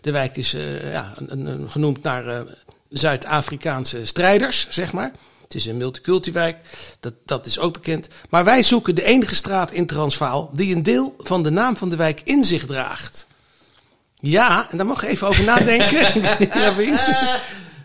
de 0.01 0.11
wijk 0.11 0.37
is 0.37 0.51
ja, 0.91 1.13
een, 1.27 1.45
een- 1.47 1.69
genoemd 1.71 2.03
naar 2.03 2.43
Zuid-Afrikaanse 2.89 4.05
strijders, 4.05 4.67
zeg 4.69 4.93
maar. 4.93 5.11
Het 5.43 5.55
is 5.55 5.65
een 5.65 5.77
multiculti-wijk, 5.77 6.57
dat, 6.99 7.13
dat 7.25 7.45
is 7.45 7.59
ook 7.59 7.73
bekend. 7.73 8.07
Maar 8.29 8.43
wij 8.43 8.63
zoeken 8.63 8.95
de 8.95 9.03
enige 9.03 9.35
straat 9.35 9.71
in 9.71 9.85
Transvaal 9.85 10.49
die 10.53 10.75
een 10.75 10.83
deel 10.83 11.15
van 11.19 11.43
de 11.43 11.49
naam 11.49 11.77
van 11.77 11.89
de 11.89 11.95
wijk 11.95 12.21
in 12.23 12.43
zich 12.43 12.65
draagt. 12.65 13.27
Ja, 14.15 14.67
en 14.71 14.77
daar 14.77 14.85
mag 14.85 15.01
je 15.01 15.07
even 15.07 15.27
over 15.27 15.43
nadenken. 15.43 16.21
ja? 16.83 17.37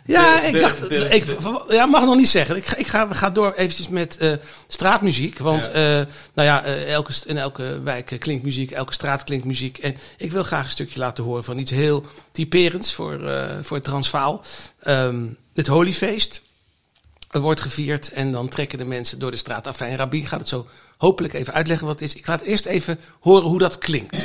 Ja, 0.05 0.41
De- 0.41 0.47
ik 0.47 0.61
dacht, 0.61 0.89
de- 0.89 1.09
ik 1.09 1.25
ja, 1.69 1.87
mag 1.87 2.05
nog 2.05 2.17
niet 2.17 2.29
zeggen. 2.29 2.57
Ik 2.57 2.65
ga, 2.65 2.77
ik 2.77 2.87
ga, 2.87 3.09
we 3.09 3.15
gaan 3.15 3.33
door 3.33 3.53
eventjes 3.53 3.89
met 3.89 4.17
eh, 4.17 4.33
straatmuziek. 4.67 5.39
Want 5.39 5.65
Ja. 5.65 5.71
eh, 6.01 6.07
nou 6.35 6.49
ja, 6.49 6.65
eh, 6.65 6.93
elke, 6.93 7.13
in 7.27 7.39
elke 7.39 7.81
wijk 7.83 8.17
klinkt 8.19 8.45
muziek, 8.45 8.71
elke 8.71 8.93
straat 8.93 9.25
klinkt 9.25 9.45
muziek. 9.45 9.79
En 9.79 9.97
ik 10.17 10.33
wil 10.33 10.43
graag 10.43 10.65
een 10.65 10.71
stukje 10.71 10.99
laten 10.99 11.25
horen 11.25 11.45
van 11.45 11.59
iets 11.59 11.71
heel 11.71 12.05
typerends 12.33 12.95
voor, 12.95 13.21
voor 13.63 13.77
het 13.77 13.85
Transvaal. 13.87 14.45
Ehm, 14.83 15.25
het 15.55 15.67
Holyfeest. 15.67 16.43
Wordt 17.31 17.61
gevierd 17.61 18.11
en 18.13 18.33
dan 18.33 18.49
trekken 18.49 18.79
de 18.79 18.85
mensen 18.85 19.19
door 19.19 19.31
de 19.31 19.37
straat. 19.37 19.67
Afijn, 19.67 19.97
Rabin 19.97 20.27
gaat 20.27 20.41
het 20.41 20.49
zo 20.49 20.67
hopelijk 20.99 21.35
even 21.35 21.53
uitleggen 21.55 21.87
wat 21.87 22.01
het 22.01 22.09
is. 22.09 22.17
Ik 22.17 22.27
laat 22.27 22.41
eerst 22.41 22.67
even 22.67 22.99
horen 23.21 23.49
hoe 23.49 23.59
dat 23.59 23.79
klinkt. 23.79 24.25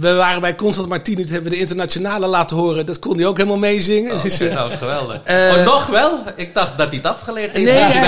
We 0.00 0.14
waren 0.14 0.40
bij 0.40 0.54
Constant 0.54 0.88
Martinus, 0.88 1.30
hebben 1.30 1.50
we 1.50 1.56
de 1.56 1.60
internationale 1.62 2.26
laten 2.26 2.56
horen. 2.56 2.86
Dat 2.86 2.98
kon 2.98 3.16
hij 3.16 3.26
ook 3.26 3.36
helemaal 3.36 3.58
meezingen. 3.58 4.12
Oh, 4.12 4.22
Dus, 4.22 4.38
nou, 4.38 4.70
geweldig. 4.70 5.20
eh, 5.24 5.54
oh, 5.56 5.64
nog 5.64 5.86
wel? 5.86 6.18
Ik 6.36 6.54
dacht 6.54 6.78
dat 6.78 6.88
hij 6.88 6.96
het 6.96 7.06
afgeleerd 7.06 7.52
heeft. 7.52 7.64
nee, 7.72 7.82
hij 7.82 8.02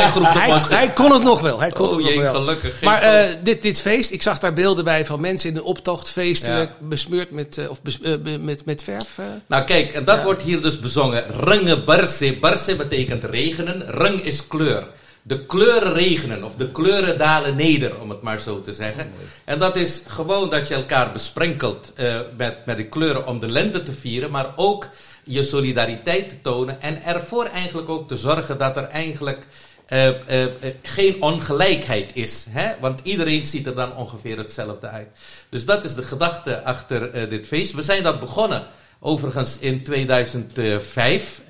hij, 0.78 0.90
kon 0.92 1.12
het 1.12 1.22
nog 1.22 1.40
wel. 1.40 1.60
Hij 1.60 1.70
kon 1.70 1.86
Oh 1.88 1.90
het 1.94 2.00
nog 2.00 2.08
jee, 2.08 2.20
wel. 2.20 2.34
gelukkig. 2.34 2.82
Maar 2.82 3.02
eh, 3.02 3.24
dit, 3.42 3.62
dit 3.62 3.80
feest, 3.80 4.10
ik 4.10 4.22
zag 4.22 4.38
daar 4.38 4.52
beelden 4.52 4.84
bij 4.84 5.04
van 5.06 5.20
mensen 5.20 5.48
in 5.48 5.54
de 5.54 5.64
optocht, 5.64 6.08
feestelijk, 6.08 6.70
besmeurd 6.80 7.30
met, 7.30 7.58
of 7.68 7.82
bes- 7.82 7.98
met, 8.40 8.64
met 8.64 8.82
verf. 8.82 9.18
Nou 9.46 9.64
kijk, 9.64 9.92
en 9.92 10.04
dat 10.04 10.16
Ja. 10.18 10.24
wordt 10.24 10.42
hier 10.42 10.62
dus 10.62 10.80
bezongen. 10.80 11.24
Range 11.40 11.82
barse. 11.84 12.36
Barse 12.40 12.76
betekent 12.76 13.24
regenen. 13.24 13.82
Rang 13.86 14.22
is 14.24 14.46
kleur. 14.46 14.86
De 15.24 15.46
kleuren 15.46 15.92
regenen, 15.92 16.44
of 16.44 16.54
de 16.54 16.70
kleuren 16.70 17.18
dalen 17.18 17.56
neder, 17.56 18.00
om 18.00 18.10
het 18.10 18.22
maar 18.22 18.38
zo 18.38 18.62
te 18.62 18.72
zeggen. 18.72 19.10
En 19.44 19.58
dat 19.58 19.76
is 19.76 20.02
gewoon 20.06 20.50
dat 20.50 20.68
je 20.68 20.74
elkaar 20.74 21.12
besprenkelt 21.12 21.92
eh, 21.94 22.20
met, 22.36 22.66
met 22.66 22.76
de 22.76 22.88
kleuren 22.88 23.26
om 23.26 23.40
de 23.40 23.50
lente 23.50 23.82
te 23.82 23.92
vieren, 23.92 24.30
maar 24.30 24.52
ook 24.56 24.88
je 25.24 25.44
solidariteit 25.44 26.28
te 26.28 26.40
tonen 26.40 26.82
en 26.82 27.04
ervoor 27.04 27.44
eigenlijk 27.44 27.88
ook 27.88 28.08
te 28.08 28.16
zorgen 28.16 28.58
dat 28.58 28.76
er 28.76 28.84
eigenlijk 28.84 29.46
eh, 29.86 30.42
eh, 30.42 30.48
geen 30.82 31.22
ongelijkheid 31.22 32.10
is. 32.14 32.46
Hè? 32.48 32.72
Want 32.80 33.00
iedereen 33.02 33.44
ziet 33.44 33.66
er 33.66 33.74
dan 33.74 33.96
ongeveer 33.96 34.38
hetzelfde 34.38 34.88
uit. 34.88 35.08
Dus 35.48 35.64
dat 35.64 35.84
is 35.84 35.94
de 35.94 36.02
gedachte 36.02 36.62
achter 36.62 37.28
dit 37.28 37.46
feest. 37.46 37.72
We 37.72 37.82
zijn 37.82 38.02
dat 38.02 38.20
begonnen 38.20 38.66
overigens 39.00 39.58
in 39.58 39.84
2005. 39.84 41.42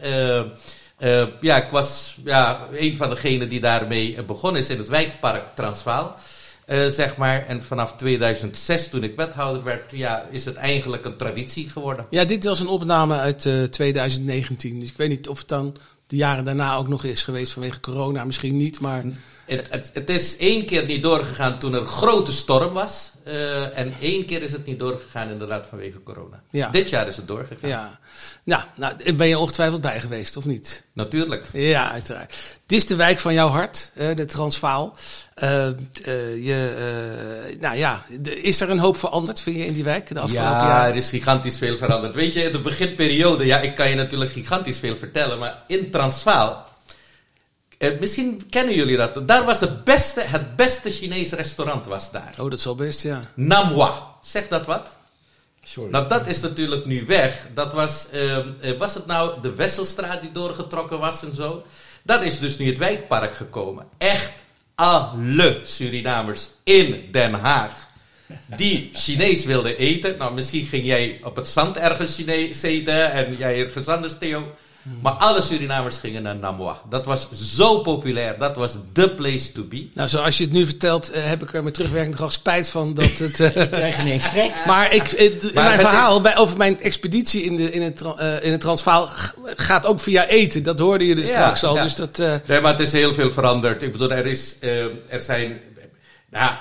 Eh, 1.02 1.26
ja, 1.40 1.64
ik 1.64 1.70
was 1.70 2.16
ja, 2.24 2.68
een 2.72 2.96
van 2.96 3.08
degenen 3.08 3.48
die 3.48 3.60
daarmee 3.60 4.16
eh, 4.16 4.24
begonnen 4.24 4.60
is 4.60 4.68
in 4.68 4.78
het 4.78 4.88
wijkpark 4.88 5.54
Transvaal. 5.54 6.16
Eh, 6.66 6.86
zeg 6.86 7.16
maar. 7.16 7.46
En 7.46 7.62
vanaf 7.62 7.96
2006, 7.96 8.88
toen 8.88 9.04
ik 9.04 9.16
wethouder 9.16 9.62
werd, 9.62 9.90
ja, 9.90 10.26
is 10.30 10.44
het 10.44 10.56
eigenlijk 10.56 11.04
een 11.04 11.16
traditie 11.16 11.70
geworden. 11.70 12.06
Ja, 12.10 12.24
dit 12.24 12.44
was 12.44 12.60
een 12.60 12.68
opname 12.68 13.16
uit 13.16 13.46
eh, 13.46 13.62
2019. 13.62 14.80
Dus 14.80 14.88
ik 14.88 14.96
weet 14.96 15.08
niet 15.08 15.28
of 15.28 15.38
het 15.38 15.48
dan 15.48 15.76
de 16.06 16.16
jaren 16.16 16.44
daarna 16.44 16.74
ook 16.76 16.88
nog 16.88 17.04
is 17.04 17.24
geweest 17.24 17.52
vanwege 17.52 17.80
corona. 17.80 18.24
Misschien 18.24 18.56
niet, 18.56 18.80
maar 18.80 19.04
Het, 19.46 19.66
het, 19.70 19.90
het 19.94 20.10
is 20.10 20.36
één 20.36 20.66
keer 20.66 20.84
niet 20.84 21.02
doorgegaan 21.02 21.58
toen 21.58 21.74
er 21.74 21.80
een 21.80 21.86
grote 21.86 22.32
storm 22.32 22.72
was. 22.72 23.10
eh, 23.24 23.78
en 23.78 23.94
één 24.00 24.24
keer 24.26 24.42
is 24.42 24.52
het 24.52 24.66
niet 24.66 24.78
doorgegaan 24.78 25.30
inderdaad 25.30 25.66
vanwege 25.66 26.02
corona. 26.02 26.42
Ja. 26.50 26.68
Dit 26.70 26.88
jaar 26.90 27.06
is 27.06 27.16
het 27.16 27.28
doorgegaan. 27.28 27.68
Ja. 27.70 27.98
Nou, 28.44 28.62
nou, 28.74 29.12
ben 29.14 29.28
je 29.28 29.38
ongetwijfeld 29.38 29.80
bij 29.80 30.00
geweest, 30.00 30.36
of 30.36 30.44
niet? 30.44 30.82
Natuurlijk. 30.92 31.46
Ja, 31.52 31.90
uiteraard. 31.92 32.34
Het 32.62 32.72
is 32.72 32.86
de 32.86 32.96
wijk 32.96 33.18
van 33.18 33.34
jouw 33.34 33.48
hart, 33.48 33.90
eh, 33.94 34.16
de 34.16 34.24
Transvaal. 34.24 34.96
Eh, 35.34 35.68
je, 36.44 37.56
nou 37.60 37.76
ja, 37.76 38.04
is 38.24 38.60
er 38.60 38.70
een 38.70 38.78
hoop 38.78 38.96
veranderd, 38.96 39.40
vind 39.40 39.56
je, 39.56 39.64
in 39.64 39.72
die 39.74 39.84
wijk 39.84 40.08
de 40.08 40.20
afgelopen 40.20 40.50
Ja, 40.50 40.66
jaren? 40.66 40.90
er 40.90 40.96
is 40.96 41.08
gigantisch 41.08 41.58
veel 41.58 41.76
veranderd. 41.76 42.14
Weet 42.14 42.32
je, 42.32 42.42
in 42.42 42.52
de 42.52 42.60
beginperiode, 42.60 43.46
ja, 43.46 43.58
ik 43.60 43.74
kan 43.74 43.88
je 43.88 43.94
natuurlijk 43.94 44.30
gigantisch 44.32 44.78
veel 44.78 44.96
vertellen, 44.96 45.38
maar 45.38 45.62
in 45.66 45.90
Transvaal, 45.90 46.70
eh, 47.82 47.98
misschien 48.00 48.42
kennen 48.50 48.74
jullie 48.74 48.96
dat, 48.96 49.28
daar 49.28 49.44
was 49.44 49.58
de 49.58 49.70
beste, 49.84 50.20
het 50.20 50.56
beste 50.56 50.90
Chinees 50.90 51.32
restaurant 51.32 51.86
was 51.86 52.10
daar. 52.10 52.34
Oh, 52.40 52.50
dat 52.50 52.60
zal 52.60 52.74
best, 52.74 53.02
ja. 53.02 53.20
Namwa, 53.34 54.06
zegt 54.20 54.50
dat 54.50 54.66
wat? 54.66 54.90
Sorry. 55.62 55.90
Nou, 55.90 56.08
dat 56.08 56.26
is 56.26 56.40
natuurlijk 56.40 56.84
nu 56.84 57.04
weg. 57.06 57.46
Dat 57.54 57.72
was, 57.72 58.06
ehm, 58.12 58.48
eh, 58.60 58.78
was 58.78 58.94
het 58.94 59.06
nou 59.06 59.40
de 59.40 59.54
Wesselstraat 59.54 60.20
die 60.20 60.32
doorgetrokken 60.32 60.98
was 60.98 61.22
en 61.22 61.34
zo? 61.34 61.62
Dat 62.02 62.22
is 62.22 62.38
dus 62.38 62.58
nu 62.58 62.66
het 62.66 62.78
wijkpark 62.78 63.34
gekomen. 63.34 63.86
Echt 63.98 64.32
alle 64.74 65.60
Surinamers 65.64 66.48
in 66.64 67.08
Den 67.10 67.32
Haag 67.34 67.88
die 68.56 68.90
Chinees 68.92 69.44
wilden 69.44 69.76
eten. 69.76 70.18
Nou, 70.18 70.34
misschien 70.34 70.64
ging 70.64 70.86
jij 70.86 71.20
op 71.22 71.36
het 71.36 71.48
zand 71.48 71.76
ergens 71.76 72.14
Chinees 72.14 72.62
eten 72.62 73.12
en 73.12 73.36
jij 73.36 73.64
ergens 73.64 73.86
anders, 73.86 74.18
Theo. 74.18 74.54
Maar 75.02 75.12
alle 75.12 75.40
Surinamers 75.42 75.96
gingen 75.96 76.22
naar 76.22 76.36
Namwa. 76.36 76.80
Dat 76.88 77.04
was 77.04 77.28
zo 77.32 77.78
populair. 77.78 78.38
Dat 78.38 78.56
was 78.56 78.76
the 78.92 79.08
place 79.08 79.52
to 79.52 79.64
be. 79.64 79.88
Nou, 79.94 80.08
zoals 80.08 80.38
je 80.38 80.44
het 80.44 80.52
nu 80.52 80.64
vertelt, 80.66 81.10
eh, 81.10 81.24
heb 81.24 81.42
ik 81.42 81.54
er 81.54 81.62
met 81.62 81.74
terugwerkende 81.74 82.16
kracht 82.16 82.32
spijt 82.32 82.68
van 82.68 82.94
dat 82.94 83.18
het... 83.18 83.40
eh, 83.40 83.56
Ik 83.62 83.70
krijg 83.70 84.00
ineens 84.00 84.28
trek. 84.30 84.50
Maar 84.66 84.94
ik, 84.94 85.02
eh, 85.12 85.54
Maar 85.54 85.64
mijn 85.64 85.78
verhaal 85.78 86.20
bij, 86.20 86.36
over 86.36 86.56
mijn 86.56 86.80
expeditie 86.80 87.42
in, 87.42 87.56
de, 87.56 87.72
in, 87.72 87.82
het, 87.82 88.00
eh, 88.16 88.44
in 88.44 88.52
het 88.52 88.60
Transvaal 88.60 89.08
gaat 89.44 89.86
ook 89.86 90.00
via 90.00 90.26
eten. 90.26 90.62
Dat 90.62 90.78
hoorde 90.78 91.06
je 91.06 91.14
dus 91.14 91.28
Ja, 91.28 91.34
straks 91.34 91.64
al. 91.64 91.74
ja. 91.74 91.82
Dus 91.82 91.94
dat, 91.94 92.18
eh, 92.18 92.34
Nee, 92.46 92.60
maar 92.60 92.72
het 92.72 92.80
is 92.80 92.92
heel 92.92 93.14
veel 93.14 93.30
veranderd. 93.32 93.82
Ik 93.82 93.92
bedoel, 93.92 94.10
er, 94.10 94.26
is, 94.26 94.56
er, 95.08 95.20
zijn, 95.20 95.60
nou, 96.30 96.52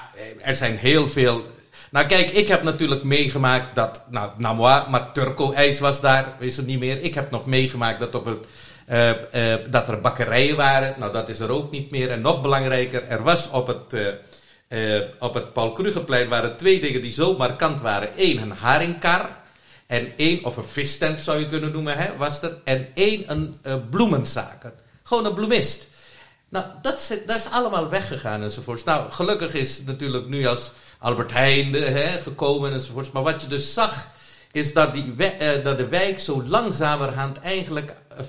er 0.42 0.56
zijn 0.56 0.78
heel 0.78 1.08
veel. 1.10 1.46
Nou, 1.92 2.06
kijk, 2.06 2.30
ik 2.30 2.48
heb 2.48 2.64
natuurlijk 2.64 3.04
meegemaakt 3.04 3.76
dat. 3.76 4.04
Nou, 4.10 4.32
Namwa, 4.38 4.88
maar 4.90 5.12
Turco-ijs 5.12 5.80
was 5.80 6.02
daar, 6.02 6.36
is 6.40 6.58
het 6.58 6.66
niet 6.66 6.80
meer. 6.80 7.02
Ik 7.02 7.14
heb 7.14 7.32
nog 7.32 7.46
meegemaakt 7.46 8.00
dat, 8.00 8.16
op 8.16 8.26
het, 8.26 8.46
eh, 8.86 9.54
eh, 9.54 9.60
dat 9.70 9.88
er 9.88 10.02
bakkerijen 10.02 10.56
waren. 10.56 10.96
Nou, 10.98 11.14
dat 11.14 11.30
is 11.30 11.40
er 11.40 11.52
ook 11.52 11.72
niet 11.72 11.92
meer. 11.92 12.10
En 12.10 12.22
nog 12.22 12.42
belangrijker, 12.42 13.04
er 13.08 13.24
was 13.24 13.50
op 13.50 13.68
het. 13.68 13.94
eh, 13.94 15.02
op 15.20 15.34
het 15.34 15.54
Paul 15.54 15.72
Krugerplein 15.72 16.30
waren 16.30 16.58
twee 16.58 16.80
dingen 16.80 17.02
die 17.02 17.12
zo 17.12 17.38
markant 17.38 17.82
waren. 17.82 18.10
Eén, 18.18 18.42
een 18.42 18.52
haringkar. 18.52 19.30
En 19.88 20.12
één, 20.18 20.44
of 20.46 20.58
een 20.58 20.64
vistent 20.64 21.20
zou 21.20 21.40
je 21.40 21.50
kunnen 21.50 21.72
noemen, 21.72 21.98
hè, 21.98 22.18
was 22.18 22.42
er. 22.42 22.58
En 22.64 22.88
één, 22.94 23.24
een 23.28 23.56
bloemenzaken. 23.90 24.74
Gewoon 25.04 25.26
een 25.26 25.34
bloemist. 25.34 25.88
Nou, 26.50 26.66
dat 26.82 26.94
is, 27.00 27.18
dat 27.26 27.38
is 27.38 27.52
allemaal 27.52 27.90
weggegaan 27.90 28.44
enzovoorts. 28.44 28.84
Nou, 28.84 29.12
gelukkig 29.12 29.54
is 29.54 29.84
natuurlijk 29.84 30.28
nu 30.28 30.46
als 30.46 30.72
Albert 31.02 31.32
Heijn 31.32 31.76
gekomen 32.22 32.74
enzovoorts. 32.74 33.12
Maar 33.12 33.24
wat 33.24 33.42
je 33.42 33.48
dus 33.48 33.74
zag, 33.74 34.08
is 34.52 34.74
dat, 34.74 34.94
die, 34.94 35.16
eh, 35.18 35.64
dat 35.64 35.78
de 35.78 35.88
wijk 35.88 36.20
zo 36.20 36.44
langzamerhand 36.44 37.40
eigenlijk 37.40 37.96
eh, 38.08 38.26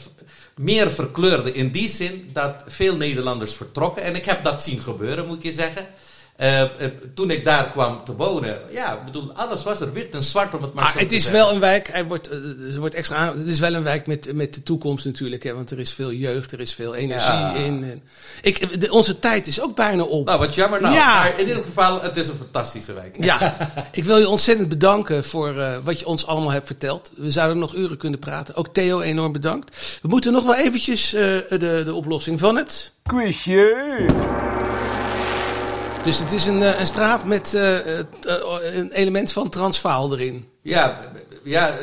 meer 0.56 0.90
verkleurde. 0.90 1.52
In 1.52 1.70
die 1.70 1.88
zin 1.88 2.30
dat 2.32 2.62
veel 2.66 2.96
Nederlanders 2.96 3.54
vertrokken. 3.54 4.02
En 4.02 4.14
ik 4.14 4.24
heb 4.24 4.42
dat 4.42 4.62
zien 4.62 4.82
gebeuren, 4.82 5.26
moet 5.26 5.42
je 5.42 5.52
zeggen. 5.52 5.86
Eh, 6.36 6.60
eh, 6.62 6.68
toen 7.14 7.30
ik 7.30 7.44
daar 7.44 7.70
kwam 7.70 8.04
te 8.04 8.14
wonen, 8.16 8.58
ja, 8.70 8.92
ik 8.98 9.04
bedoel, 9.04 9.32
alles 9.32 9.62
was 9.62 9.80
er 9.80 9.92
wit 9.92 10.14
en 10.14 10.22
zwart 10.22 10.54
om 10.54 10.62
het 10.62 10.72
maar, 10.74 10.82
maar 10.84 10.92
zo 10.92 10.98
het 10.98 11.08
te 11.08 11.14
is 11.14 11.22
zeggen. 11.24 11.40
wel 11.44 11.52
een 11.54 11.60
wijk, 11.60 11.88
hij 11.92 12.04
wordt, 12.04 12.28
eh, 12.28 12.36
er 12.74 12.78
wordt 12.80 12.94
extra 12.94 13.16
aan, 13.16 13.38
het 13.38 13.46
is 13.48 13.58
wel 13.58 13.74
een 13.74 13.82
wijk 13.82 14.06
met, 14.06 14.32
met 14.34 14.54
de 14.54 14.62
toekomst 14.62 15.04
natuurlijk. 15.04 15.42
Hè, 15.42 15.54
want 15.54 15.70
er 15.70 15.78
is 15.78 15.92
veel 15.92 16.12
jeugd, 16.12 16.52
er 16.52 16.60
is 16.60 16.74
veel 16.74 16.94
energie 16.94 17.32
Ja. 17.32 17.54
in. 17.54 17.84
En 17.84 18.02
ik, 18.42 18.80
de- 18.80 18.90
onze 18.92 19.18
tijd 19.18 19.46
is 19.46 19.60
ook 19.60 19.76
bijna 19.76 20.02
op. 20.02 20.26
Nou, 20.26 20.38
wat 20.38 20.54
jammer 20.54 20.80
nou. 20.80 20.94
Ja. 20.94 21.14
Maar 21.14 21.38
in 21.40 21.46
ieder 21.48 21.62
geval, 21.62 22.02
het 22.02 22.16
is 22.16 22.28
een 22.28 22.36
fantastische 22.38 22.92
wijk. 22.92 23.16
Ja, 23.24 23.56
ik 23.92 24.04
wil 24.04 24.18
je 24.18 24.28
ontzettend 24.28 24.68
bedanken 24.68 25.24
voor 25.24 25.58
eh, 25.60 25.76
wat 25.84 25.98
je 25.98 26.06
ons 26.06 26.26
allemaal 26.26 26.50
hebt 26.52 26.66
verteld. 26.66 27.12
We 27.16 27.30
zouden 27.30 27.58
nog 27.58 27.74
uren 27.74 27.96
kunnen 27.96 28.18
praten. 28.18 28.54
Ook 28.54 28.68
Theo, 28.68 29.00
enorm 29.00 29.32
bedankt. 29.32 29.76
We 30.02 30.08
moeten 30.08 30.32
nog 30.32 30.44
wel 30.44 30.54
eventjes 30.54 31.12
eh, 31.14 31.20
de, 31.48 31.82
de 31.84 31.94
oplossing 31.94 32.38
van 32.40 32.56
het. 32.56 32.92
Quizje! 33.02 34.06
Dus 36.04 36.18
het 36.18 36.32
is 36.32 36.46
een, 36.46 36.62
eh, 36.62 36.80
een 36.80 36.86
straat 36.86 37.24
met 37.24 37.54
eh, 37.54 37.98
eh, 37.98 38.04
een 38.74 38.90
element 38.90 39.32
van 39.32 39.48
Transvaal 39.48 40.12
erin. 40.12 40.48
Ja, 40.62 40.98
ja 41.44 41.74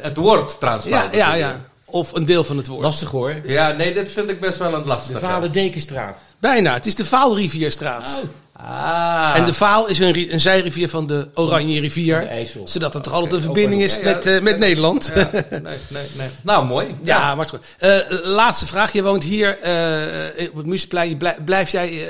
het, 0.00 0.16
woord 0.16 0.60
Transvaal. 0.60 0.92
Ja, 0.92 1.08
ja, 1.12 1.34
ja. 1.34 1.64
Of 1.84 2.12
een 2.12 2.24
deel 2.24 2.44
van 2.44 2.56
het 2.56 2.66
woord. 2.66 2.82
Lastig 2.82 3.10
hoor. 3.10 3.34
Ja, 3.44 3.72
nee, 3.72 3.94
dit 3.94 4.10
vind 4.10 4.30
ik 4.30 4.40
best 4.40 4.58
wel 4.58 4.74
een 4.74 4.82
De 4.82 4.88
lastige. 4.88 5.18
Vader 5.18 5.52
Dekenstraat. 5.52 6.18
Bijna. 6.38 6.72
Het 6.74 6.86
is 6.86 6.94
de 6.94 7.04
Vaalrivierstraat. 7.04 8.22
Ah. 8.64 9.32
En 9.36 9.44
de 9.44 9.54
Vaal 9.54 9.88
is 9.88 9.98
een, 9.98 10.32
een 10.32 10.40
zijrivier 10.40 10.88
van 10.88 11.06
de 11.06 11.28
Oranje 11.34 11.80
rivier. 11.80 12.20
De. 12.20 12.60
Zodat 12.64 12.94
er 12.94 13.00
toch 13.02 13.12
altijd 13.12 13.32
een 13.32 13.40
verbinding 13.40 13.82
is 13.82 13.96
ja, 13.96 14.02
met, 14.02 14.24
ja, 14.24 14.30
eh, 14.36 14.42
met 14.42 14.52
ja. 14.52 14.58
Nederland. 14.58 15.12
Ja, 15.14 15.30
nee, 15.32 15.62
nee, 15.88 16.02
nee. 16.16 16.28
Nou, 16.42 16.64
mooi. 16.66 16.86
Ja, 17.02 17.34
maar 17.34 17.46
goed. 17.46 17.60
Eh, 17.78 17.96
laatste 18.22 18.66
vraag. 18.66 18.92
Je 18.92 19.02
woont 19.02 19.24
hier 19.24 19.58
eh, 19.60 20.48
op 20.50 20.56
het 20.56 20.66
Museplein. 20.66 21.16
Blij- 21.16 21.36
Blijf 21.44 21.70
jij 21.70 22.06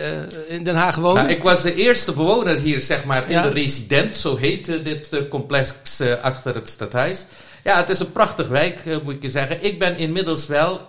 in 0.49 0.65
Den 0.65 0.75
Haag 0.75 0.97
wonen? 0.97 1.23
Nou, 1.23 1.35
ik 1.37 1.43
was 1.43 1.62
de 1.62 1.75
eerste 1.75 2.12
bewoner 2.12 2.57
hier, 2.59 2.81
zeg 2.81 3.05
maar, 3.05 3.25
in 3.25 3.31
Ja. 3.33 3.43
de 3.43 3.49
resident. 3.49 4.17
Zo 4.17 4.37
heet 4.37 4.69
eh, 4.69 4.85
dit 4.85 5.09
complex 5.29 5.73
achter 6.23 6.55
het 6.55 6.69
stadhuis. 6.69 7.25
Ja, 7.65 7.77
het 7.77 7.88
is 7.88 7.99
een 7.99 8.12
prachtig 8.12 8.49
wijk, 8.49 8.81
moet 9.05 9.15
ik 9.15 9.23
je 9.23 9.31
zeggen. 9.31 9.65
Ik 9.65 9.79
ben 9.79 9.99
inmiddels 9.99 10.47
wel 10.47 10.81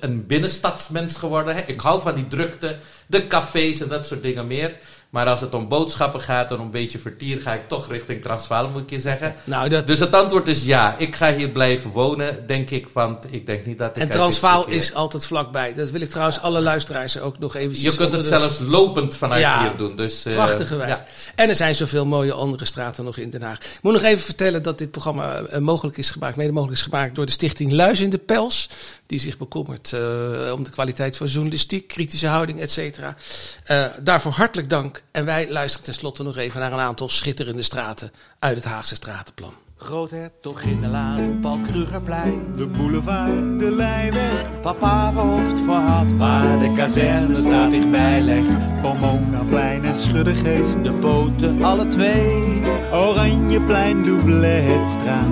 een 0.00 0.26
binnenstadsmens 0.26 1.16
geworden. 1.16 1.54
Hè. 1.54 1.62
Ik 1.66 1.80
hou 1.80 2.00
van 2.02 2.14
die 2.14 2.26
drukte, 2.26 2.76
de 3.08 3.26
cafés 3.26 3.80
en 3.80 3.88
dat 3.88 4.06
soort 4.06 4.22
dingen 4.22 4.46
meer. 4.46 4.76
Maar 5.10 5.26
als 5.26 5.40
het 5.40 5.54
om 5.54 5.68
boodschappen 5.68 6.20
gaat 6.20 6.50
en 6.50 6.56
om 6.58 6.64
een 6.64 6.70
beetje 6.70 6.98
vertier, 6.98 7.40
ga 7.40 7.52
ik 7.52 7.68
toch 7.68 7.88
richting 7.90 8.22
Transvaal, 8.22 8.68
moet 8.68 8.82
ik 8.82 8.90
je 8.90 9.00
zeggen. 9.00 9.34
nou, 9.44 9.68
dat, 9.68 9.86
Dus 9.86 9.98
het 9.98 10.14
antwoord 10.14 10.48
is 10.48 10.64
ja. 10.64 10.94
Ik 10.98 11.16
ga 11.16 11.34
hier 11.34 11.48
blijven 11.48 11.90
wonen, 11.90 12.46
denk 12.46 12.70
ik. 12.70 12.86
Want 12.92 13.32
ik 13.32 13.46
denk 13.46 13.66
niet 13.66 13.78
dat 13.78 13.96
ik... 13.96 14.02
en 14.02 14.10
Transvaal 14.10 14.64
dit- 14.64 14.74
is 14.74 14.94
altijd 14.94 15.26
vlakbij. 15.26 15.74
Dat 15.74 15.90
wil 15.90 16.00
ik 16.00 16.10
trouwens 16.10 16.40
alle 16.40 16.60
luisteraars 16.60 17.18
ook 17.20 17.38
nog 17.38 17.54
even 17.54 17.80
Je 17.80 17.96
kunt 17.96 18.12
het 18.12 18.26
zelfs 18.26 18.58
lopend 18.58 19.16
vanuit 19.16 19.40
Ja. 19.40 19.60
hier 19.60 19.76
doen. 19.76 19.96
Dus, 19.96 20.24
eh, 20.24 20.34
Prachtige 20.34 20.76
wijk. 20.76 20.88
ja. 20.90 21.04
En 21.34 21.48
er 21.48 21.56
zijn 21.56 21.74
zoveel 21.74 22.06
mooie 22.06 22.32
andere 22.32 22.64
straten 22.64 23.04
nog 23.04 23.16
in 23.16 23.30
Den 23.30 23.42
Haag. 23.42 23.58
Ik 23.58 23.78
moet 23.82 23.92
nog 23.92 24.02
even 24.02 24.22
vertellen 24.24 24.62
dat 24.62 24.78
dit 24.78 24.90
programma 24.90 25.36
eh, 25.40 25.58
mogelijk 25.60 25.96
is 25.96 26.10
gemaakt, 26.10 26.36
mede 26.36 26.52
mogelijk 26.52 26.78
is 26.78 26.84
gemaakt 26.84 27.14
door 27.14 27.26
de 27.26 27.32
stichting 27.32 27.72
Luis 27.72 28.00
in 28.00 28.10
de 28.10 28.18
Pels. 28.18 28.68
Die 29.06 29.18
zich 29.20 29.38
bekommert 29.38 29.92
eh, 29.92 30.00
om 30.52 30.62
de 30.64 30.70
kwaliteit 30.70 31.16
van 31.16 31.26
journalistiek, 31.26 31.88
kritische 31.88 32.26
houding, 32.26 32.60
et 32.60 32.70
cetera. 32.70 33.16
Daarvoor 34.02 34.32
hartelijk 34.32 34.70
dank. 34.70 34.97
En 35.10 35.24
wij 35.24 35.50
luisteren 35.50 35.84
tenslotte 35.84 36.22
nog 36.22 36.36
even 36.36 36.60
naar 36.60 36.72
een 36.72 36.78
aantal 36.78 37.08
schitterende 37.08 37.62
straten 37.62 38.12
uit 38.38 38.56
het 38.56 38.64
Haagse 38.64 38.94
stratenplan. 38.94 39.54
Groothertog 39.76 40.60
in 40.60 40.80
de 40.80 40.86
laan, 40.86 41.38
Paul 41.40 41.58
Krugerplein. 41.70 42.56
De 42.56 42.66
boulevard, 42.66 43.58
de 43.58 43.70
Leijweg, 43.70 44.60
Papa 44.60 45.12
verhoofd 45.12 45.60
voor 45.60 45.74
had, 45.74 46.12
waar 46.16 46.58
de 46.58 46.72
kazerne 46.76 47.34
staat 47.34 47.70
dichtbij 47.70 48.20
legt. 48.20 48.80
Pomonaplein 48.82 49.84
en 49.84 49.96
Schuddegeest. 49.96 50.84
De 50.84 50.92
poten, 50.92 51.62
alle 51.62 51.88
twee. 51.88 52.62
Oranjeplein, 52.92 54.04
Doubletstraat. 54.04 55.26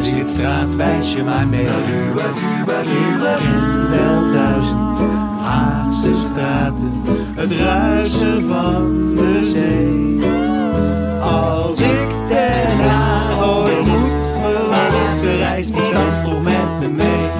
Schitstraat, 0.00 0.76
wijs 0.76 1.12
je 1.12 1.22
maar 1.22 1.46
mee. 1.46 1.66
Ik 1.66 1.72
ken 2.86 3.88
wel 3.90 4.32
duizend 4.32 4.98
Haagse 5.40 6.14
straten, 6.14 7.02
het 7.36 7.52
ruisen 7.52 8.48
van 8.48 9.14
de 9.14 9.50
zee. 9.54 10.30
Als 11.20 11.80
ik 11.80 12.08
Den 12.28 12.78
Haag 12.78 13.48
ooit 13.48 13.86
moet 13.86 14.24
verlaten, 14.42 15.36
reist 15.38 15.72
die 15.72 15.84
stad 15.84 16.24
toch 16.24 16.42
met 16.42 16.80
me 16.80 16.88
mee. 16.88 17.30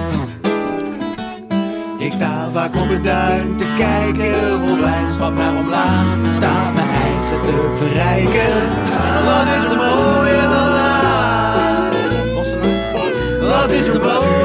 Ik 1.98 2.12
sta 2.12 2.48
vaak 2.52 2.74
op 2.74 2.88
het 2.88 3.04
duin 3.04 3.56
te 3.56 3.74
kijken, 3.76 4.60
vol 4.64 4.76
blijdschap 4.76 5.34
naar 5.34 5.56
omlaag. 5.56 6.06
Sta 6.30 6.70
mijn 6.74 6.88
eigen 6.88 7.40
te 7.46 7.76
verrijken, 7.78 8.54
wat 9.24 9.46
is 9.58 9.70
er 9.70 9.76
mooier 9.76 10.42
dan 10.42 10.70
daar? 10.76 11.90
Wat 13.40 13.70
is 13.70 13.88
er 13.88 14.00
mooier 14.00 14.35